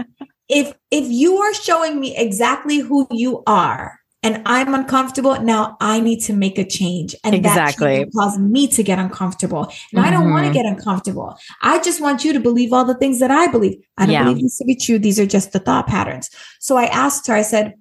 [0.47, 5.99] if if you are showing me exactly who you are and i'm uncomfortable now i
[5.99, 8.03] need to make a change and Exactly.
[8.03, 10.53] that cause me to get uncomfortable and i don't want to Mhm.
[10.53, 14.05] get uncomfortable i just want you to believe all the things that i believe i
[14.05, 14.23] don't Yeah.
[14.23, 17.33] believe these to be true these are just the thought patterns so i asked her
[17.35, 17.73] i said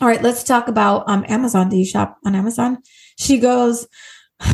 [0.00, 1.68] all right, let's talk about um Amazon.
[1.68, 2.78] Do you shop on Amazon?
[3.18, 3.86] She goes,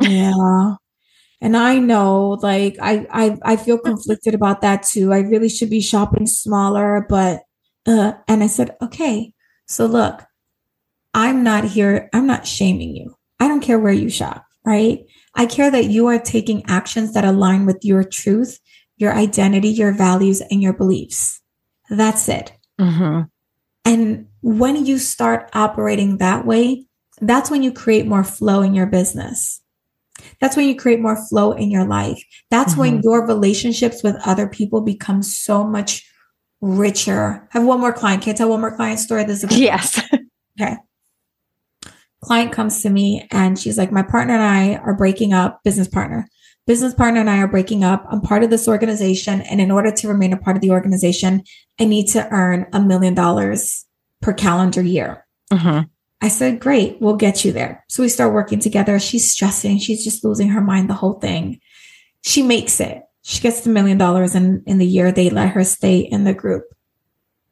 [0.00, 0.74] Yeah.
[1.40, 5.12] And I know like I I I feel conflicted about that too.
[5.12, 7.42] I really should be shopping smaller, but
[7.86, 9.32] uh and I said, "Okay.
[9.66, 10.22] So look,
[11.14, 13.16] I'm not here I'm not shaming you.
[13.40, 15.00] I don't care where you shop, right?
[15.34, 18.58] I care that you are taking actions that align with your truth,
[18.96, 21.40] your identity, your values and your beliefs.
[21.90, 22.52] That's it.
[22.80, 23.28] Mhm.
[23.84, 26.86] And when you start operating that way,
[27.20, 29.60] that's when you create more flow in your business.
[30.40, 32.22] That's when you create more flow in your life.
[32.50, 33.00] That's when mm-hmm.
[33.04, 36.08] your relationships with other people become so much
[36.60, 37.48] richer.
[37.54, 38.22] I have one more client.
[38.22, 39.24] Can I tell one more client story?
[39.24, 40.00] This is a Yes.
[40.60, 40.76] Okay.
[42.24, 45.86] Client comes to me and she's like, My partner and I are breaking up, business
[45.86, 46.28] partner.
[46.66, 48.04] business partner and I are breaking up.
[48.10, 49.40] I'm part of this organization.
[49.42, 51.44] And in order to remain a part of the organization,
[51.78, 53.86] I need to earn a million dollars
[54.20, 55.26] per calendar year.
[55.52, 55.88] Mm-hmm.
[56.20, 57.84] I said, great, we'll get you there.
[57.88, 58.98] So we start working together.
[58.98, 59.78] She's stressing.
[59.78, 61.60] She's just losing her mind, the whole thing.
[62.22, 63.02] She makes it.
[63.22, 66.34] She gets the million dollars in, in the year they let her stay in the
[66.34, 66.64] group.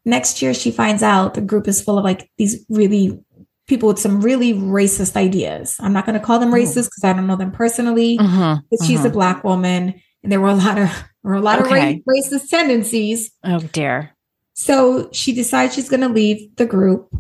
[0.05, 3.21] Next year, she finds out the group is full of like these really
[3.67, 5.77] people with some really racist ideas.
[5.81, 8.87] I'm not going to call them racist because I don't know them personally, mm-hmm, but
[8.87, 9.09] she's mm-hmm.
[9.09, 10.91] a black woman and there were a lot of,
[11.23, 11.95] were a lot okay.
[11.95, 13.33] of racist tendencies.
[13.45, 14.16] Oh dear.
[14.57, 17.15] So she decides she's going to leave the group.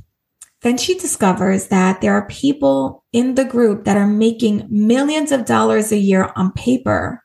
[0.62, 5.44] Then she discovers that there are people in the group that are making millions of
[5.44, 7.22] dollars a year on paper,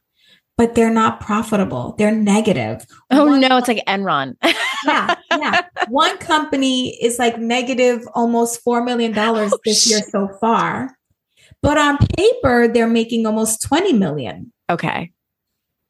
[0.58, 1.96] but they're not profitable.
[1.98, 2.86] They're negative.
[3.10, 4.36] Oh One no, it's like Enron.
[4.86, 5.62] yeah, yeah.
[5.88, 10.94] One company is like negative almost $4 million oh, this year so far.
[11.62, 14.52] But on paper, they're making almost 20 million.
[14.70, 15.14] Okay.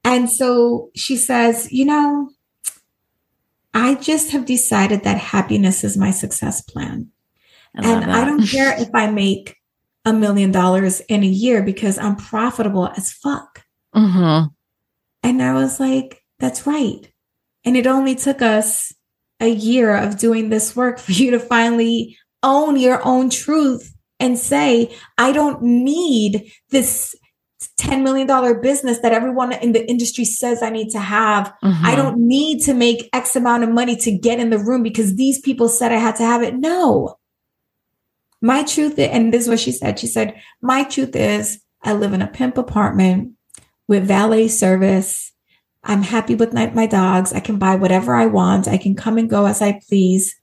[0.04, 2.30] And so she says, you know,
[3.74, 7.10] I just have decided that happiness is my success plan.
[7.76, 8.12] I and.
[8.12, 9.56] I don't care if I make
[10.04, 13.64] a million dollars in a year because I'm profitable as fuck.
[13.96, 14.48] Mm-hmm.
[15.24, 17.08] And I was like, that's right.
[17.64, 18.94] And it only took us
[19.40, 24.38] a year of doing this work for you to finally own your own truth and
[24.38, 27.16] say, I don't need this
[27.80, 28.28] $10 million
[28.62, 31.54] business that everyone in the industry says I need to have.
[31.64, 31.86] Mm-hmm.
[31.86, 35.16] I don't need to make X amount of money to get in the room because
[35.16, 36.56] these people said I had to have it.
[36.56, 37.18] No.
[38.42, 40.00] My truth, and this is what she said.
[40.00, 43.34] She said, My truth is I live in a pimp apartment
[43.88, 45.32] with valet service.
[45.84, 47.34] I'm happy with my, my dogs.
[47.34, 48.68] I can buy whatever I want.
[48.68, 50.36] I can come and go as I please.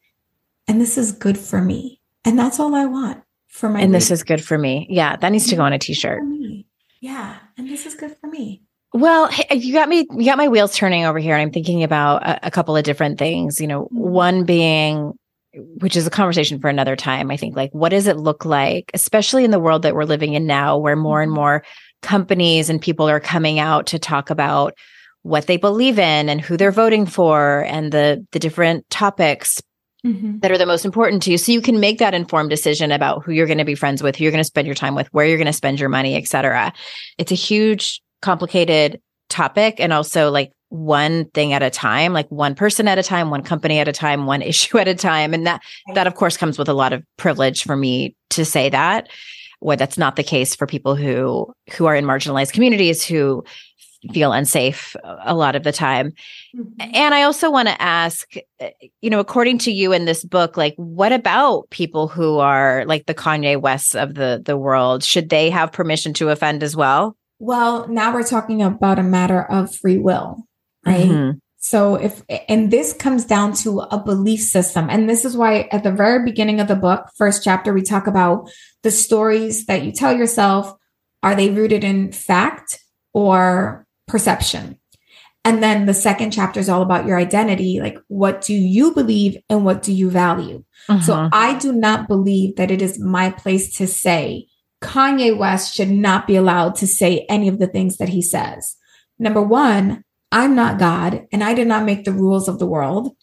[0.66, 2.00] And this is good for me.
[2.24, 3.80] And that's all I want for my.
[3.80, 4.86] And this is good for me.
[4.90, 5.16] Yeah.
[5.16, 6.22] That needs to go on a t shirt.
[7.00, 7.36] Yeah.
[7.56, 8.62] And this is good for me.
[8.92, 11.34] Well, you got me, you got my wheels turning over here.
[11.34, 13.98] And I'm thinking about a, a couple of different things, you know, mm-hmm.
[13.98, 15.12] one being,
[15.52, 17.30] which is a conversation for another time.
[17.30, 20.34] I think like, what does it look like, especially in the world that we're living
[20.34, 21.40] in now, where more and mm-hmm.
[21.40, 21.64] more
[22.00, 24.74] companies and people are coming out to talk about
[25.22, 29.60] what they believe in and who they're voting for and the the different topics
[30.08, 30.38] mm-hmm.
[30.40, 31.38] that are the most important to you.
[31.38, 34.16] So you can make that informed decision about who you're going to be friends with
[34.16, 36.16] who you're going to spend your time with where you're going to spend your money
[36.16, 36.72] etc
[37.18, 42.54] it's a huge complicated topic and also like one thing at a time like one
[42.54, 45.34] person at a time one company at a time one issue at a time.
[45.34, 45.62] And that
[45.94, 49.08] that of course comes with a lot of privilege for me to say that.
[49.60, 53.44] Where that's not the case for people who who are in marginalized communities who
[54.12, 56.12] feel unsafe a lot of the time.
[56.56, 56.90] Mm-hmm.
[56.94, 58.34] And I also want to ask,
[59.00, 63.06] you know, according to you in this book, like what about people who are like
[63.06, 65.04] the Kanye Wests of the the world?
[65.04, 67.16] Should they have permission to offend as well?
[67.38, 70.44] Well, now we're talking about a matter of free will,
[70.84, 71.06] right?
[71.06, 71.38] Mm-hmm.
[71.60, 74.88] So if and this comes down to a belief system.
[74.88, 78.06] And this is why at the very beginning of the book, first chapter, we talk
[78.06, 78.48] about
[78.82, 80.72] the stories that you tell yourself.
[81.22, 82.78] Are they rooted in fact
[83.12, 84.78] or perception.
[85.44, 87.80] And then the second chapter is all about your identity.
[87.80, 90.64] Like, what do you believe and what do you value?
[90.88, 91.00] Uh-huh.
[91.00, 94.48] So I do not believe that it is my place to say
[94.82, 98.76] Kanye West should not be allowed to say any of the things that he says.
[99.18, 103.16] Number one, I'm not God and I did not make the rules of the world.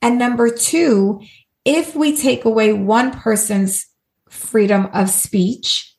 [0.00, 1.20] And number two,
[1.64, 3.86] if we take away one person's
[4.28, 5.91] freedom of speech,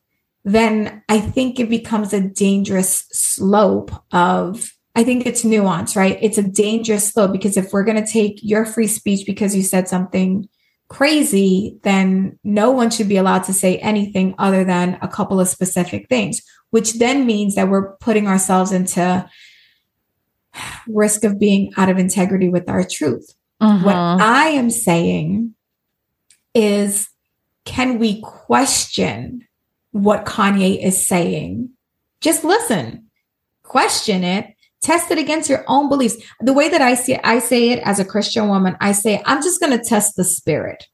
[0.44, 6.18] then I think it becomes a dangerous slope of, I think it's nuance, right?
[6.20, 9.62] It's a dangerous slope because if we're going to take your free speech because you
[9.62, 10.48] said something
[10.88, 15.48] crazy, then no one should be allowed to say anything other than a couple of
[15.48, 19.28] specific things, which then means that we're putting ourselves into
[20.86, 23.34] risk of being out of integrity with our truth.
[23.60, 23.84] Uh-huh.
[23.84, 25.54] What I am saying
[26.54, 27.08] is,
[27.64, 29.48] can we question
[29.94, 31.70] what Kanye is saying.
[32.20, 33.06] Just listen,
[33.62, 34.52] question it,
[34.82, 36.16] test it against your own beliefs.
[36.40, 39.22] The way that I see it, I say it as a Christian woman, I say,
[39.24, 40.88] I'm just going to test the spirit.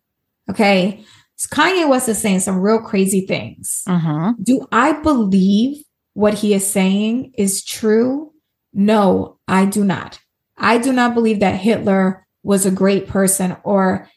[0.50, 1.02] Okay.
[1.36, 3.82] So Kanye West is saying some real crazy things.
[3.86, 4.34] Uh-huh.
[4.42, 5.82] Do I believe
[6.12, 8.34] what he is saying is true?
[8.74, 10.20] No, I do not.
[10.58, 14.10] I do not believe that Hitler was a great person or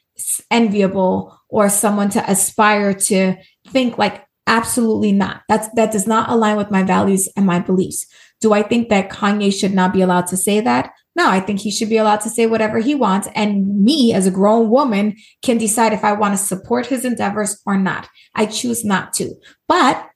[0.51, 5.41] enviable or someone to aspire to think like Absolutely not.
[5.47, 8.05] That's that does not align with my values and my beliefs.
[8.41, 10.91] Do I think that Kanye should not be allowed to say that?
[11.15, 13.29] No, I think he should be allowed to say whatever he wants.
[13.35, 17.61] And me, as a grown woman, can decide if I want to support his endeavors
[17.65, 18.09] or not.
[18.35, 19.33] I choose not to.
[19.67, 20.09] But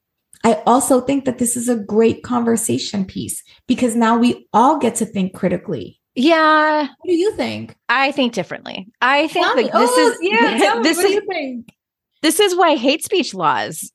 [0.44, 4.96] I also think that this is a great conversation piece because now we all get
[4.96, 6.00] to think critically.
[6.16, 6.82] Yeah.
[6.82, 7.76] What do you think?
[7.90, 8.88] I think differently.
[9.02, 10.80] I think that this oh, is yeah.
[10.82, 11.70] this what is do you think?
[12.24, 13.92] this is why hate speech laws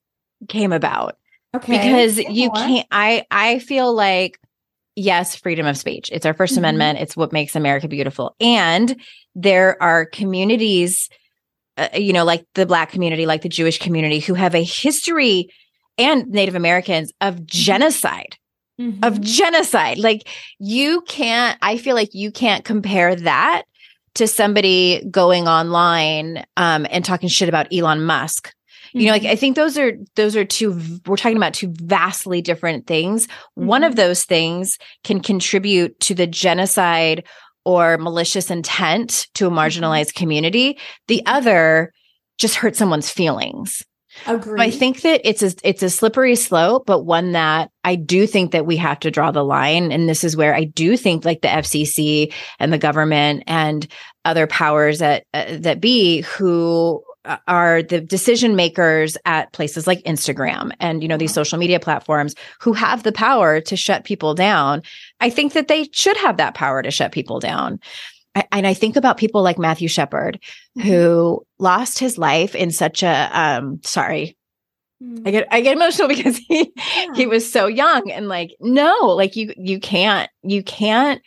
[0.49, 1.16] came about
[1.55, 4.38] Okay, because you can't I I feel like
[4.97, 6.11] yes, freedom of speech.
[6.12, 6.59] It's our 1st Mhm.
[6.59, 6.99] amendment.
[6.99, 8.34] It's what makes America beautiful.
[8.40, 8.97] And
[9.34, 11.09] there are communities
[11.78, 15.49] uh, you know, like the black community, like the Jewish community who have a history
[15.97, 18.36] and Native Americans of genocide
[19.03, 19.20] of Mhm.
[19.22, 19.99] genocide.
[19.99, 20.28] Like
[20.59, 23.62] you can't, I feel like you can't compare that
[24.16, 28.53] to somebody going online um, and talking shit about Elon Musk.
[28.93, 29.30] You know, like Mhm.
[29.30, 33.26] I think those are those are two we're talking about two vastly different things.
[33.55, 33.97] One of Mhm.
[33.97, 37.24] those things can contribute to the genocide
[37.64, 40.78] or malicious intent to a marginalized community.
[41.09, 41.93] The other
[42.38, 43.82] just hurt someone's feelings.
[44.26, 44.61] agree.
[44.61, 48.51] I think that it's a it's a slippery slope, but one that I do think
[48.53, 49.90] that we have to draw the line.
[49.90, 53.86] And this is where I do think like the FCC and the government and
[54.26, 57.03] other powers that uh, that be who
[57.47, 62.35] are the decision makers at places like Instagram and you know these social media platforms
[62.61, 64.83] who have the power to shut people down.
[65.20, 67.79] I think that they should have that power to shut people down.
[68.35, 70.41] I, and I think about people like Matthew Shepard,
[70.79, 70.89] Mm-hmm.
[70.89, 74.37] who lost his life in such a um sorry
[75.03, 75.27] Mhm.
[75.27, 77.14] I get I get emotional because he Yeah.
[77.14, 81.20] he was so young and like no like you you can't you can't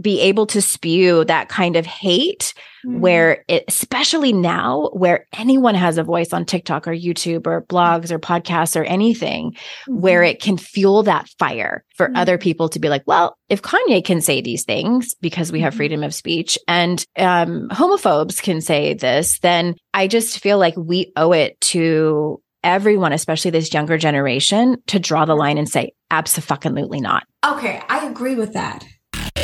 [0.00, 2.98] be able to spew that kind of hate Mhm.
[3.00, 8.10] where it, especially now where anyone has a voice on TikTok or YouTube or blogs
[8.10, 9.52] or podcasts or anything
[9.86, 10.30] where Mhm.
[10.30, 12.16] it can fuel that fire for Mhm.
[12.16, 15.74] other people to be like, well, if Kanye can say these things because we have
[15.74, 15.76] Mhm.
[15.76, 21.12] freedom of speech and um, homophobes can say this, then I just feel like we
[21.16, 27.00] owe it to everyone, especially this younger generation, to draw the line and say, absolutely
[27.00, 27.24] not.
[27.44, 28.84] Okay, I agree with that.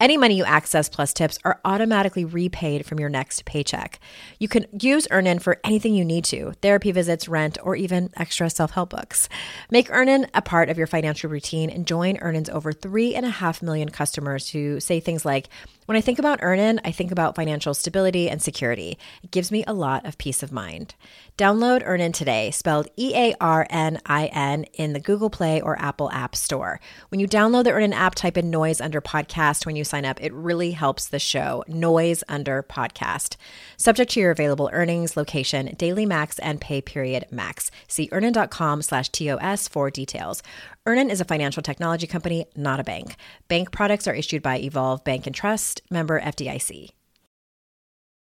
[0.00, 4.00] Any money you access plus tips are automatically repaid from your next paycheck.
[4.38, 8.48] You can use Earnin for anything you need to therapy visits, rent, or even extra
[8.48, 9.28] self help books.
[9.70, 14.48] Make Earnin a part of your financial routine and join Earnin's over 3.5 million customers
[14.48, 15.50] who say things like,
[15.84, 18.96] when I think about Earnin, I think about financial stability and security.
[19.24, 20.94] It gives me a lot of peace of mind.
[21.36, 25.76] Download Earnin today, spelled E A R N I N, in the Google Play or
[25.80, 26.80] Apple App Store.
[27.08, 30.22] When you download the Earnin app, type in noise under podcast when you sign up.
[30.22, 31.64] It really helps the show.
[31.68, 33.36] Noise under podcast.
[33.76, 37.70] Subject to your available earnings, location, daily max, and pay period max.
[37.88, 40.42] See earnin.com slash TOS for details.
[40.86, 43.16] Earnin is a financial technology company, not a bank.
[43.48, 46.90] Bank products are issued by Evolve Bank and Trust, member FDIC.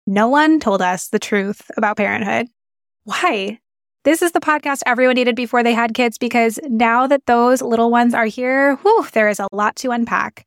[0.08, 2.48] No one told us the truth about parenthood.
[3.04, 3.60] Why?
[4.06, 7.92] This is the podcast everyone needed before they had kids because now that those little
[7.92, 10.47] ones are here, whew, there is a lot to unpack.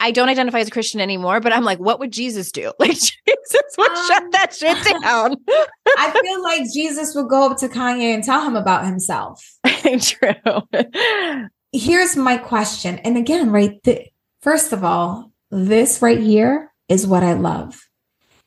[0.00, 2.72] I don't identify as a Christian anymore, but I'm like, what would Jesus do?
[2.80, 5.36] Like Jesus would Um, shut that shit down.
[5.98, 9.44] I feel like Jesus would go up to Kanye and tell him about himself.
[10.00, 10.62] True.
[11.72, 12.98] Here's my question.
[12.98, 14.08] And again, right, th-
[14.40, 17.80] first of all, this right here is what I love.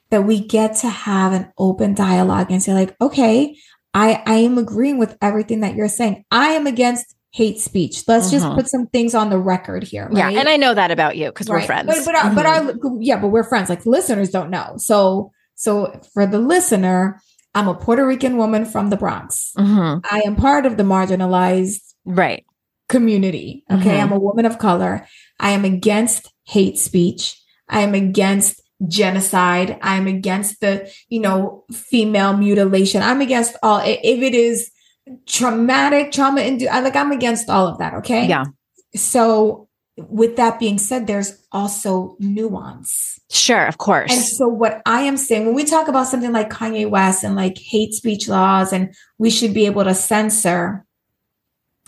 [0.09, 3.55] That we get to have an open dialogue and say, like, okay,
[3.93, 6.25] I, I am agreeing with everything that you're saying.
[6.31, 8.03] I am against hate speech.
[8.07, 8.55] Let's just Mhm.
[8.55, 10.07] put some things on the record here.
[10.13, 11.65] Yeah, and I know that about you because we're Right.
[11.65, 11.87] friends.
[11.87, 12.85] But but our, but Mhm.
[12.95, 13.69] our yeah, but we're friends.
[13.69, 14.75] Like listeners don't know.
[14.77, 17.19] So so for the listener,
[17.55, 19.51] I'm a Puerto Rican woman from the Bronx.
[19.57, 20.01] Mhm.
[20.09, 22.43] I am part of the marginalized Right.
[22.89, 23.63] community.
[23.71, 23.97] Okay.
[23.97, 24.01] Mhm.
[24.03, 25.05] I'm a woman of color.
[25.39, 27.39] I am against hate speech.
[27.69, 29.77] I am against genocide.
[29.81, 33.01] I'm against the, you know, female mutilation.
[33.01, 34.69] I'm against all, if it is
[35.27, 37.93] traumatic, trauma, indu- I like, I'm against all of that.
[37.95, 38.27] Okay.
[38.27, 38.45] Yeah.
[38.95, 43.19] So, with that being said, there's also nuance.
[43.29, 43.65] Sure.
[43.65, 44.11] Of course.
[44.11, 47.35] And so, what I am saying, when we talk about something like Kanye West and
[47.35, 50.85] like hate speech laws, and we should be able to censor,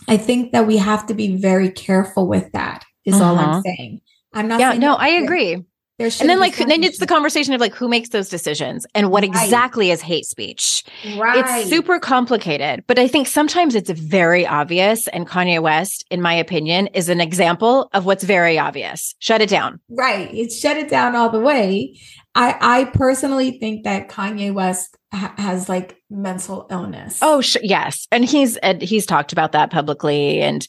[0.08, 3.62] I think that we have to be very careful with that, is all I'm Uh-huh.
[3.62, 4.00] saying.
[4.32, 4.70] I'm not yeah.
[4.70, 5.64] saying No, I agree.
[5.98, 9.22] And then, like, then it's the conversation of like who makes those decisions and what
[9.22, 9.30] Right.
[9.30, 10.84] exactly is hate speech.
[11.16, 11.60] right.
[11.60, 15.08] It's super complicated, but I think sometimes it's very obvious.
[15.08, 19.14] And Kanye West, in my opinion, is an example of what's very obvious.
[19.20, 19.80] Shut it down.
[19.88, 20.28] right.
[20.34, 21.98] It's shut it down all the way.
[22.34, 27.20] I I personally think that Kanye West ha- has like mental illness.
[27.22, 30.66] Oh, sh- yes, and he's and he's talked about that publicly, and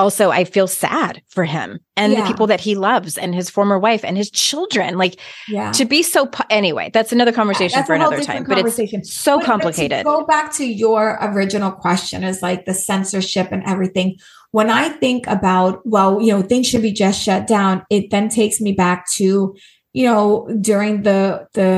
[0.00, 2.20] also I feel sad for him and Yeah.
[2.22, 4.96] the people that he loves, and his former wife and his children.
[4.98, 5.14] Like
[5.48, 5.70] yeah.
[5.78, 6.28] to be so.
[6.48, 8.42] Anyway, that's another conversation That's for another time.
[8.44, 9.04] But it's conversation.
[9.04, 10.04] so But- but to complicated.
[10.04, 14.16] go back to your original question is like the censorship and everything.
[14.52, 18.28] When I think about, well, you know, things should be just shut down, it then
[18.28, 19.54] takes me back to,
[19.92, 21.70] you know, during the the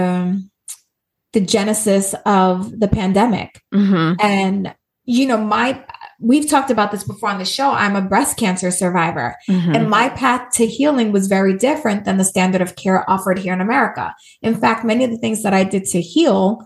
[1.34, 3.60] the genesis of the pandemic.
[3.74, 4.16] Mhm.
[4.22, 5.82] And, you know, my
[6.22, 7.70] we've talked about this before on the show.
[7.70, 9.36] I'm a breast cancer survivor.
[9.48, 9.76] Mhm.
[9.76, 13.52] And my path to healing was very different than the standard of care offered here
[13.52, 14.14] in America.
[14.40, 16.64] In fact, many of the things that I did to heal,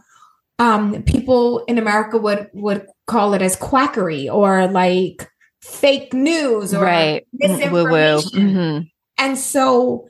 [0.59, 5.28] um, people in America would would call it as quackery or like
[5.62, 7.26] fake news or right.
[7.32, 8.30] Misinformation.
[8.32, 8.90] Mhm.
[9.18, 10.09] And so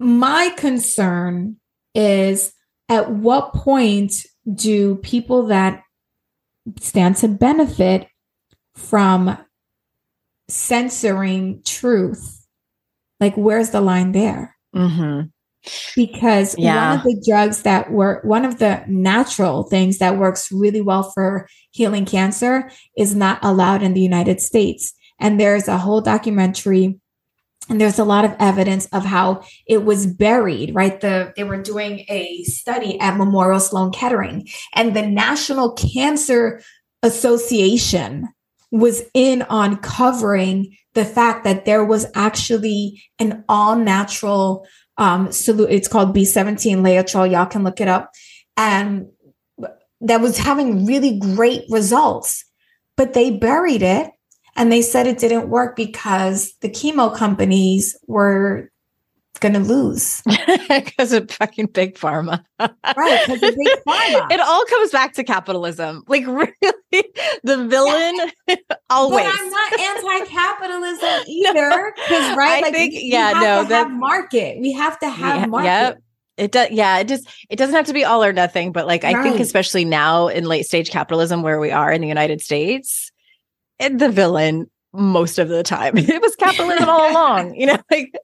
[0.00, 1.56] my concern
[1.94, 2.52] is
[2.88, 4.12] at what point
[4.52, 5.82] do people that
[6.80, 8.06] stand to benefit
[8.76, 9.36] from
[10.48, 12.46] censoring truth,
[13.20, 14.56] like where's the line there?
[14.74, 15.30] Mhm.
[15.96, 16.90] Because Yeah.
[16.90, 21.10] one of the drugs that work, one of the natural things that works really well
[21.14, 24.92] for healing cancer is not allowed in the United States.
[25.18, 27.00] And there's a whole documentary
[27.68, 31.60] and there's a lot of evidence of how it was buried right the they were
[31.60, 34.46] doing a study at memorial sloan kettering
[34.76, 36.60] and the national cancer
[37.02, 38.28] association
[38.70, 44.66] was in on covering the fact that there was actually an all natural
[44.98, 48.10] um solu- it's called b17 laetrile y'all can look it up
[48.56, 49.06] and
[50.00, 52.44] that was having really great results
[52.96, 54.10] but they buried it
[54.56, 58.70] and they said it didn't work because the chemo companies were
[59.40, 60.22] going to lose.
[60.68, 62.42] Because of fucking big pharma.
[62.58, 64.32] Right, because of big pharma.
[64.32, 66.02] It all comes back to capitalism.
[66.08, 66.52] Like really,
[67.44, 68.14] the villain
[68.90, 69.24] always.
[69.26, 73.68] But I'm not anti-capitalism either, because right, I like think- we yeah, have no, to
[73.68, 74.58] that- have market.
[74.60, 75.66] We have to have Yeah, market.
[75.66, 75.98] yep.
[76.36, 76.98] It does, yeah.
[76.98, 79.86] It just it doesn't have to be all or nothing, but like I think, especially
[79.86, 83.10] now in late stage capitalism, where we are in the United States,
[83.78, 87.54] it, the villain most of the time it was capitalism all along.
[87.54, 88.14] You know, like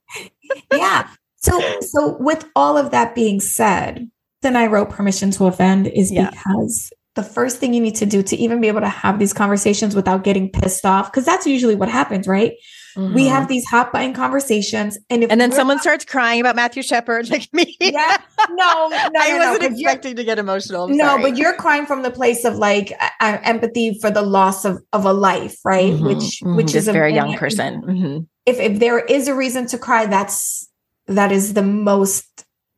[0.74, 1.08] yeah.
[1.36, 4.10] So, so with all of that being said,
[4.42, 6.30] then I wrote permission to offend is Yeah.
[6.30, 9.32] because the first thing you need to do to even be able to have these
[9.32, 12.52] conversations without getting pissed off, because that's usually what happens, right?
[12.94, 13.28] We mhm.
[13.30, 16.82] have these hot button conversations, and if and then someone not- starts crying about Matthew
[16.82, 17.74] Shepard, like me.
[17.80, 18.18] yeah,
[18.50, 20.84] no, no, I no, no, wasn't 'cause you're- expecting to get emotional.
[20.84, 21.22] I'm no, sorry.
[21.22, 25.06] but you're crying from the place of like uh, empathy for the loss of of
[25.06, 25.92] a life, right?
[25.94, 27.82] Mhm, Which mhm, which this is a very young and person.
[27.82, 28.26] Mhm.
[28.44, 30.68] If if there is a reason to cry, that's
[31.06, 32.24] that is the most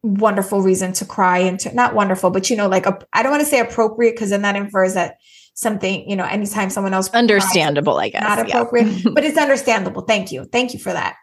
[0.04, 3.32] wonderful reason to cry and to not wonderful, but you know, like a, I don't
[3.32, 5.16] want to say appropriate because then that infers that
[5.54, 8.22] something you know anytime someone else cries, Understandable, I guess.
[8.22, 8.60] not yeah.
[8.60, 10.02] appropriate, but it's understandable.
[10.02, 10.44] Thank you.
[10.52, 11.16] Thank you for that.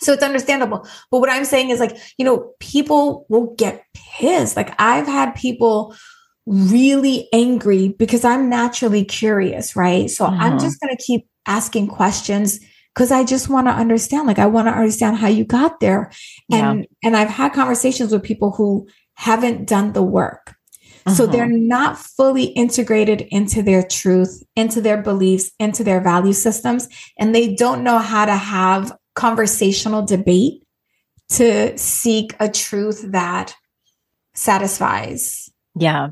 [0.00, 0.86] So it's understandable.
[1.10, 4.54] But what I'm saying is like, you know, people will get pissed.
[4.56, 5.94] Like I've had people
[6.46, 10.10] really angry because I'm naturally curious, right?
[10.10, 10.60] So I'm Mhm.
[10.60, 12.60] just going to keep asking questions
[12.94, 14.26] because I just want to understand.
[14.26, 16.10] Like I want to understand how you got there.
[16.48, 16.70] Yeah.
[16.70, 20.54] And and I've had conversations with people who haven't done the work.
[21.14, 21.32] So Mhm.
[21.32, 26.88] they're not fully integrated into their truth, into their beliefs, into their value systems,
[27.18, 30.62] and they don't know how to have conversational debate
[31.28, 33.54] to seek a truth that
[34.34, 36.10] satisfies yeah.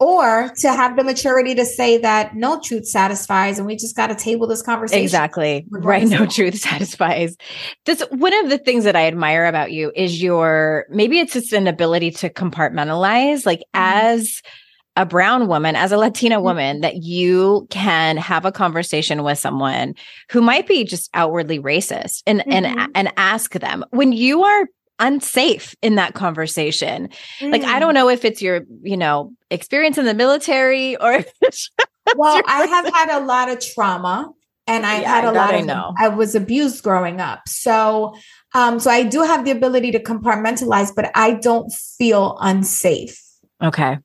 [0.00, 4.08] Or to have the maturity to say that no truth satisfies and we just got
[4.08, 5.02] to table this conversation.
[5.02, 5.66] Exactly.
[5.70, 6.06] Right.
[6.06, 7.36] No truth satisfies.
[7.84, 11.52] This one of the things that I admire about you is your maybe it's just
[11.52, 13.44] an ability to compartmentalize.
[13.44, 14.18] Like Mm-hmm.
[14.18, 14.42] as
[14.96, 16.44] a brown woman, as a Latina mm-hmm.
[16.44, 19.94] woman, that you can have a conversation with someone
[20.30, 22.52] who might be just outwardly racist and mm-hmm.
[22.52, 24.66] and and ask them when you are
[24.98, 27.08] unsafe in that conversation.
[27.40, 27.52] Mm.
[27.52, 27.94] Like I don't mm.
[27.94, 31.24] know if it's your, you know, experience in the military or
[32.16, 34.30] Well, I have had a lot of trauma
[34.66, 37.48] and I yeah, had a lot of I, I was abused growing up.
[37.48, 38.14] So
[38.54, 43.20] um so I do have the ability to compartmentalize, but I don't feel unsafe.
[43.62, 43.98] Okay.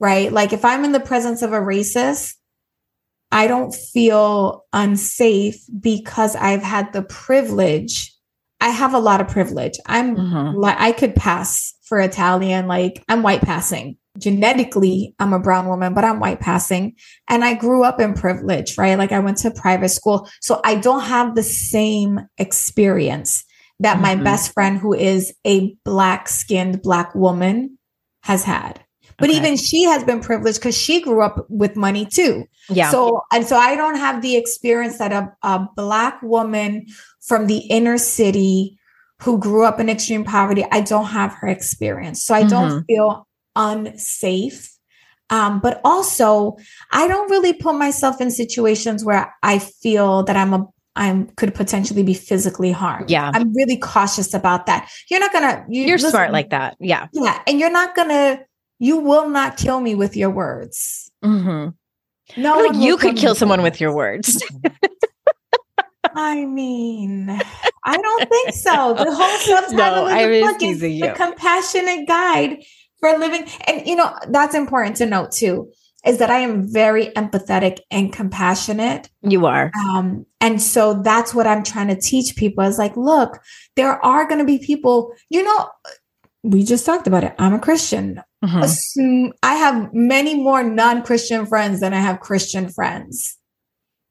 [0.00, 0.32] Right?
[0.32, 2.34] Like if I'm in the presence of a racist,
[3.30, 8.13] I don't feel unsafe because I've had the privilege
[8.64, 9.78] I have a lot of privilege.
[9.84, 10.56] I'm mm-hmm.
[10.56, 13.98] like I could pass for Italian, like I'm white passing.
[14.16, 16.94] Genetically, I'm a brown woman, but I'm white passing.
[17.28, 18.96] And I grew up in privilege, right?
[18.96, 20.30] Like I went to private school.
[20.40, 23.44] So I don't have the same experience
[23.80, 24.02] that mm-hmm.
[24.02, 27.78] my best friend, who is a black skinned black woman,
[28.22, 28.82] has had.
[29.18, 29.38] But okay.
[29.38, 32.46] even she has been privileged because she grew up with money too.
[32.68, 32.90] Yeah.
[32.90, 36.86] So, and so I don't have the experience that a, a black woman
[37.20, 38.78] from the inner city
[39.22, 42.24] who grew up in extreme poverty, I don't have her experience.
[42.24, 42.48] So I mm-hmm.
[42.50, 44.70] don't feel unsafe.
[45.30, 46.56] Um, but also,
[46.92, 51.54] I don't really put myself in situations where I feel that I'm a I could
[51.54, 53.10] potentially be physically harmed.
[53.10, 53.30] Yeah.
[53.34, 54.88] I'm really cautious about that.
[55.10, 56.76] You're not gonna you, are smart like that.
[56.78, 57.08] Yeah.
[57.12, 57.40] Yeah.
[57.46, 58.40] And you're not gonna
[58.78, 61.10] you will not kill me with your words.
[61.24, 62.40] Mm-hmm.
[62.40, 64.42] No, like you could kill someone with your words.
[66.14, 67.28] I mean,
[67.84, 68.94] I don't think so.
[68.94, 72.62] The whole subtitle no, book is the compassionate guide
[73.00, 73.46] for living.
[73.66, 75.70] And you know, that's important to note too,
[76.06, 79.10] is that I am very empathetic and compassionate.
[79.22, 79.70] You are.
[79.88, 83.40] Um, and so that's what I'm trying to teach people is like, look,
[83.76, 85.68] there are going to be people, you know,
[86.42, 87.34] we just talked about it.
[87.38, 88.22] I'm a Christian.
[88.44, 89.30] Mm-hmm.
[89.42, 93.38] I have many more non Christian friends than I have Christian friends.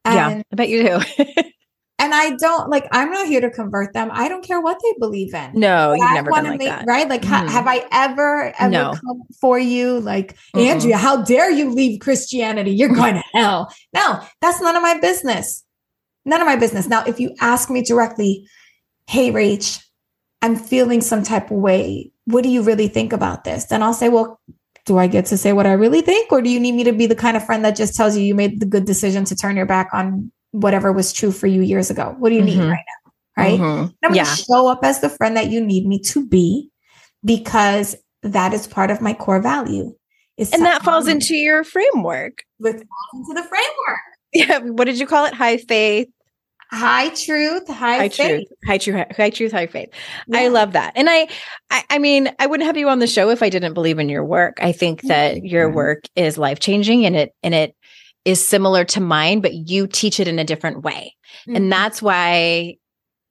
[0.06, 1.00] And yeah, I bet you do.
[2.00, 4.10] and I don't like, I'm not here to convert them.
[4.12, 5.52] I don't care what they believe in.
[5.54, 6.86] No, you never been like make, that.
[6.86, 7.08] Right?
[7.08, 7.30] Like, mm.
[7.30, 8.94] ha- have I ever, ever no.
[8.94, 10.00] come for you?
[10.00, 10.60] Like, mm-hmm.
[10.60, 12.72] Andrea, how dare you leave Christianity?
[12.72, 13.74] You're going to hell.
[13.94, 15.64] No, that's none of my business.
[16.26, 16.88] None of my business.
[16.88, 18.48] Now, if you ask me directly,
[19.08, 19.84] hey, Rach,
[20.42, 22.13] I'm feeling some type of way.
[22.26, 23.66] What do you really think about this?
[23.66, 24.40] Then I'll say, well,
[24.86, 26.32] do I get to say what I really think?
[26.32, 28.24] Or do you need me to be the kind of friend that just tells you
[28.24, 31.62] you made the good decision to turn your back on whatever was true for you
[31.62, 32.16] years ago.
[32.20, 32.60] What do you mm-hmm.
[32.60, 33.12] need right now?
[33.36, 33.60] Right.
[33.60, 33.92] Mm-hmm.
[34.04, 36.70] I'm going to show up as the friend that you need me to be
[37.26, 39.96] because that is part of my core value.
[40.38, 42.44] and that falls into your framework.
[42.60, 42.76] With
[43.14, 44.00] into the framework.
[44.36, 44.58] Yeah.
[44.62, 45.36] What did you call it?
[45.36, 46.10] High faith.
[46.74, 48.48] High truth, high, high faith.
[48.48, 49.90] truth, high truth, high truth, high faith.
[50.28, 50.40] Yeah.
[50.40, 51.28] I love that, and I,
[51.70, 54.10] I, I, mean, I wouldn't have you on the show if I didn't believe in
[54.10, 54.58] your work.
[54.62, 57.76] I think that your work is life changing, and it and it
[58.26, 61.16] is similar to mine, but you teach it in a different way.
[61.42, 61.56] Mm-hmm.
[61.56, 62.78] And that's why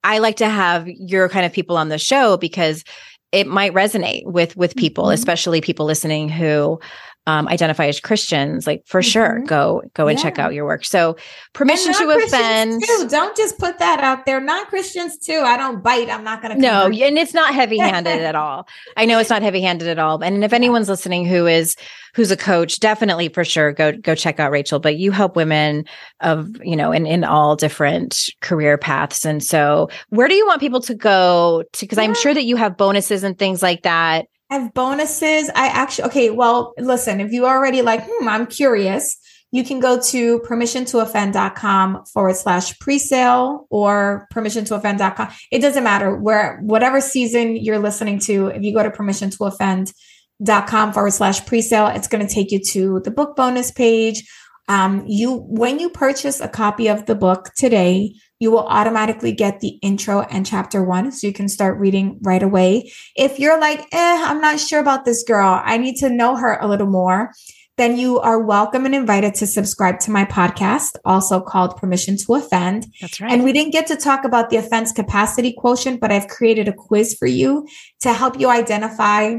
[0.04, 2.84] I like to have your kind of people on the show because
[3.32, 5.14] it might resonate with with people, mm-hmm.
[5.14, 6.78] especially people listening who
[7.26, 9.08] um, identify as Christians, like for mm-hmm.
[9.08, 10.22] sure, go go and yeah.
[10.22, 10.84] check out your work.
[10.84, 11.16] So,
[11.52, 12.82] permission to offend.
[12.82, 13.06] Too.
[13.08, 14.40] Don't just put that out there.
[14.40, 15.42] Non Christians too.
[15.44, 16.10] I don't bite.
[16.10, 16.60] I'm not going to.
[16.60, 18.66] No, and it's not heavy handed at all.
[18.96, 20.22] I know it's not heavy handed at all.
[20.22, 21.76] And if anyone's listening who is
[22.14, 24.80] who's a coach, definitely for sure go go check out Rachel.
[24.80, 25.84] But you help women
[26.20, 29.24] of you know in in all different career paths.
[29.24, 31.80] And so, where do you want people to go to?
[31.84, 32.04] Because yeah.
[32.04, 35.50] I'm sure that you have bonuses and things like that have bonuses.
[35.54, 39.18] I actually, okay, well, listen, if you already like, hmm, I'm curious,
[39.50, 45.28] you can go to permissiontooffend.com forward slash presale or permissiontooffend.com.
[45.50, 51.12] It doesn't matter where, whatever season you're listening to, if you go to permissiontooffend.com forward
[51.12, 54.26] slash presale, it's going to take you to the book bonus page.
[54.68, 59.60] Um, you, when you purchase a copy of the book today, you will automatically get
[59.60, 61.12] the intro and chapter one.
[61.12, 62.90] So you can start reading right away.
[63.14, 65.62] If you're like, eh, I'm not sure about this girl.
[65.64, 67.30] I need to know her a little more.
[67.76, 72.34] Then you are welcome and invited to subscribe to my podcast, also called Permission to
[72.34, 72.86] Offend.
[73.00, 73.30] That's right.
[73.30, 76.72] And we didn't get to talk about the offense capacity quotient, but I've created a
[76.72, 77.64] quiz for you
[78.00, 79.36] to help you identify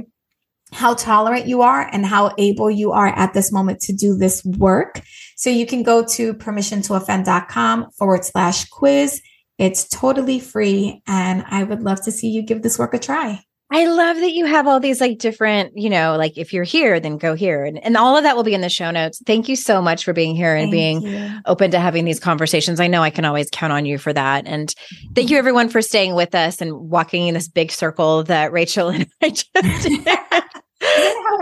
[0.71, 4.45] how tolerant you are and how able you are at this moment to do this
[4.45, 5.01] work.
[5.35, 9.21] So you can go to permissiontooffend.com forward slash quiz.
[9.57, 11.01] It's totally free.
[11.07, 13.43] And I would love to see you give this work a try.
[13.73, 16.99] I love that you have all these like different, you know, like if you're here,
[16.99, 17.65] then go here.
[17.65, 19.19] And, and all of that will be in the show notes.
[19.25, 21.39] Thank you so much for being here and thank being you.
[21.47, 22.79] open to having these conversations.
[22.79, 24.45] I know I can always count on you for that.
[24.45, 24.71] And
[25.15, 28.89] thank you everyone for staying with us and walking in this big circle that Rachel
[28.89, 29.65] and I just did.
[29.65, 30.43] Isn't how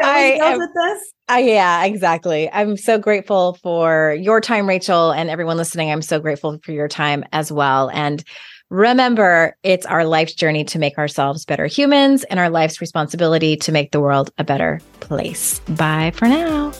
[0.03, 1.13] I am, with this.
[1.31, 2.49] Uh, yeah, exactly.
[2.51, 5.91] I'm so grateful for your time, Rachel, and everyone listening.
[5.91, 7.89] I'm so grateful for your time as well.
[7.93, 8.23] And
[8.69, 13.71] remember, it's our life's journey to make ourselves better humans and our life's responsibility to
[13.71, 15.59] make the world a better place.
[15.69, 16.73] Bye for now.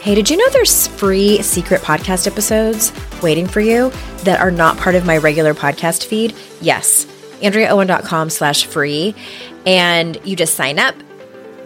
[0.00, 2.92] Hey, did you know there's free secret podcast episodes
[3.22, 3.92] waiting for you
[4.24, 6.34] that are not part of my regular podcast feed?
[6.60, 7.06] Yes,
[7.42, 9.14] AndreaOwen.com slash free.
[9.66, 10.94] And you just sign up.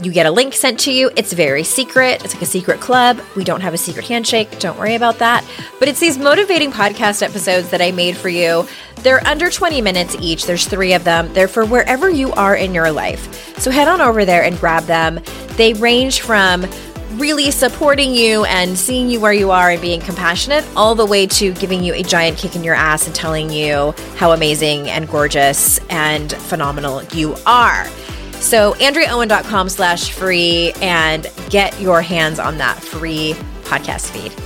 [0.02, 1.10] You get a link sent to you.
[1.16, 2.22] It's very secret.
[2.22, 3.18] It's like a secret club.
[3.34, 4.58] We don't have a secret handshake.
[4.58, 5.42] Don't worry about that.
[5.78, 8.66] But it's these motivating podcast episodes that I made for you.
[8.96, 10.44] They're under 20 minutes each.
[10.44, 11.32] There's three of them.
[11.32, 13.58] They're for wherever you are in your life.
[13.58, 15.20] So head on over there and grab them.
[15.56, 16.66] They range from
[17.12, 21.26] really supporting you and seeing you where you are and being compassionate, all the way
[21.26, 25.08] to giving you a giant kick in your ass and telling you how amazing and
[25.08, 27.86] gorgeous and phenomenal you are.
[28.40, 33.34] So, AndreaOwen.com slash free and get your hands on that free
[33.64, 34.45] podcast feed.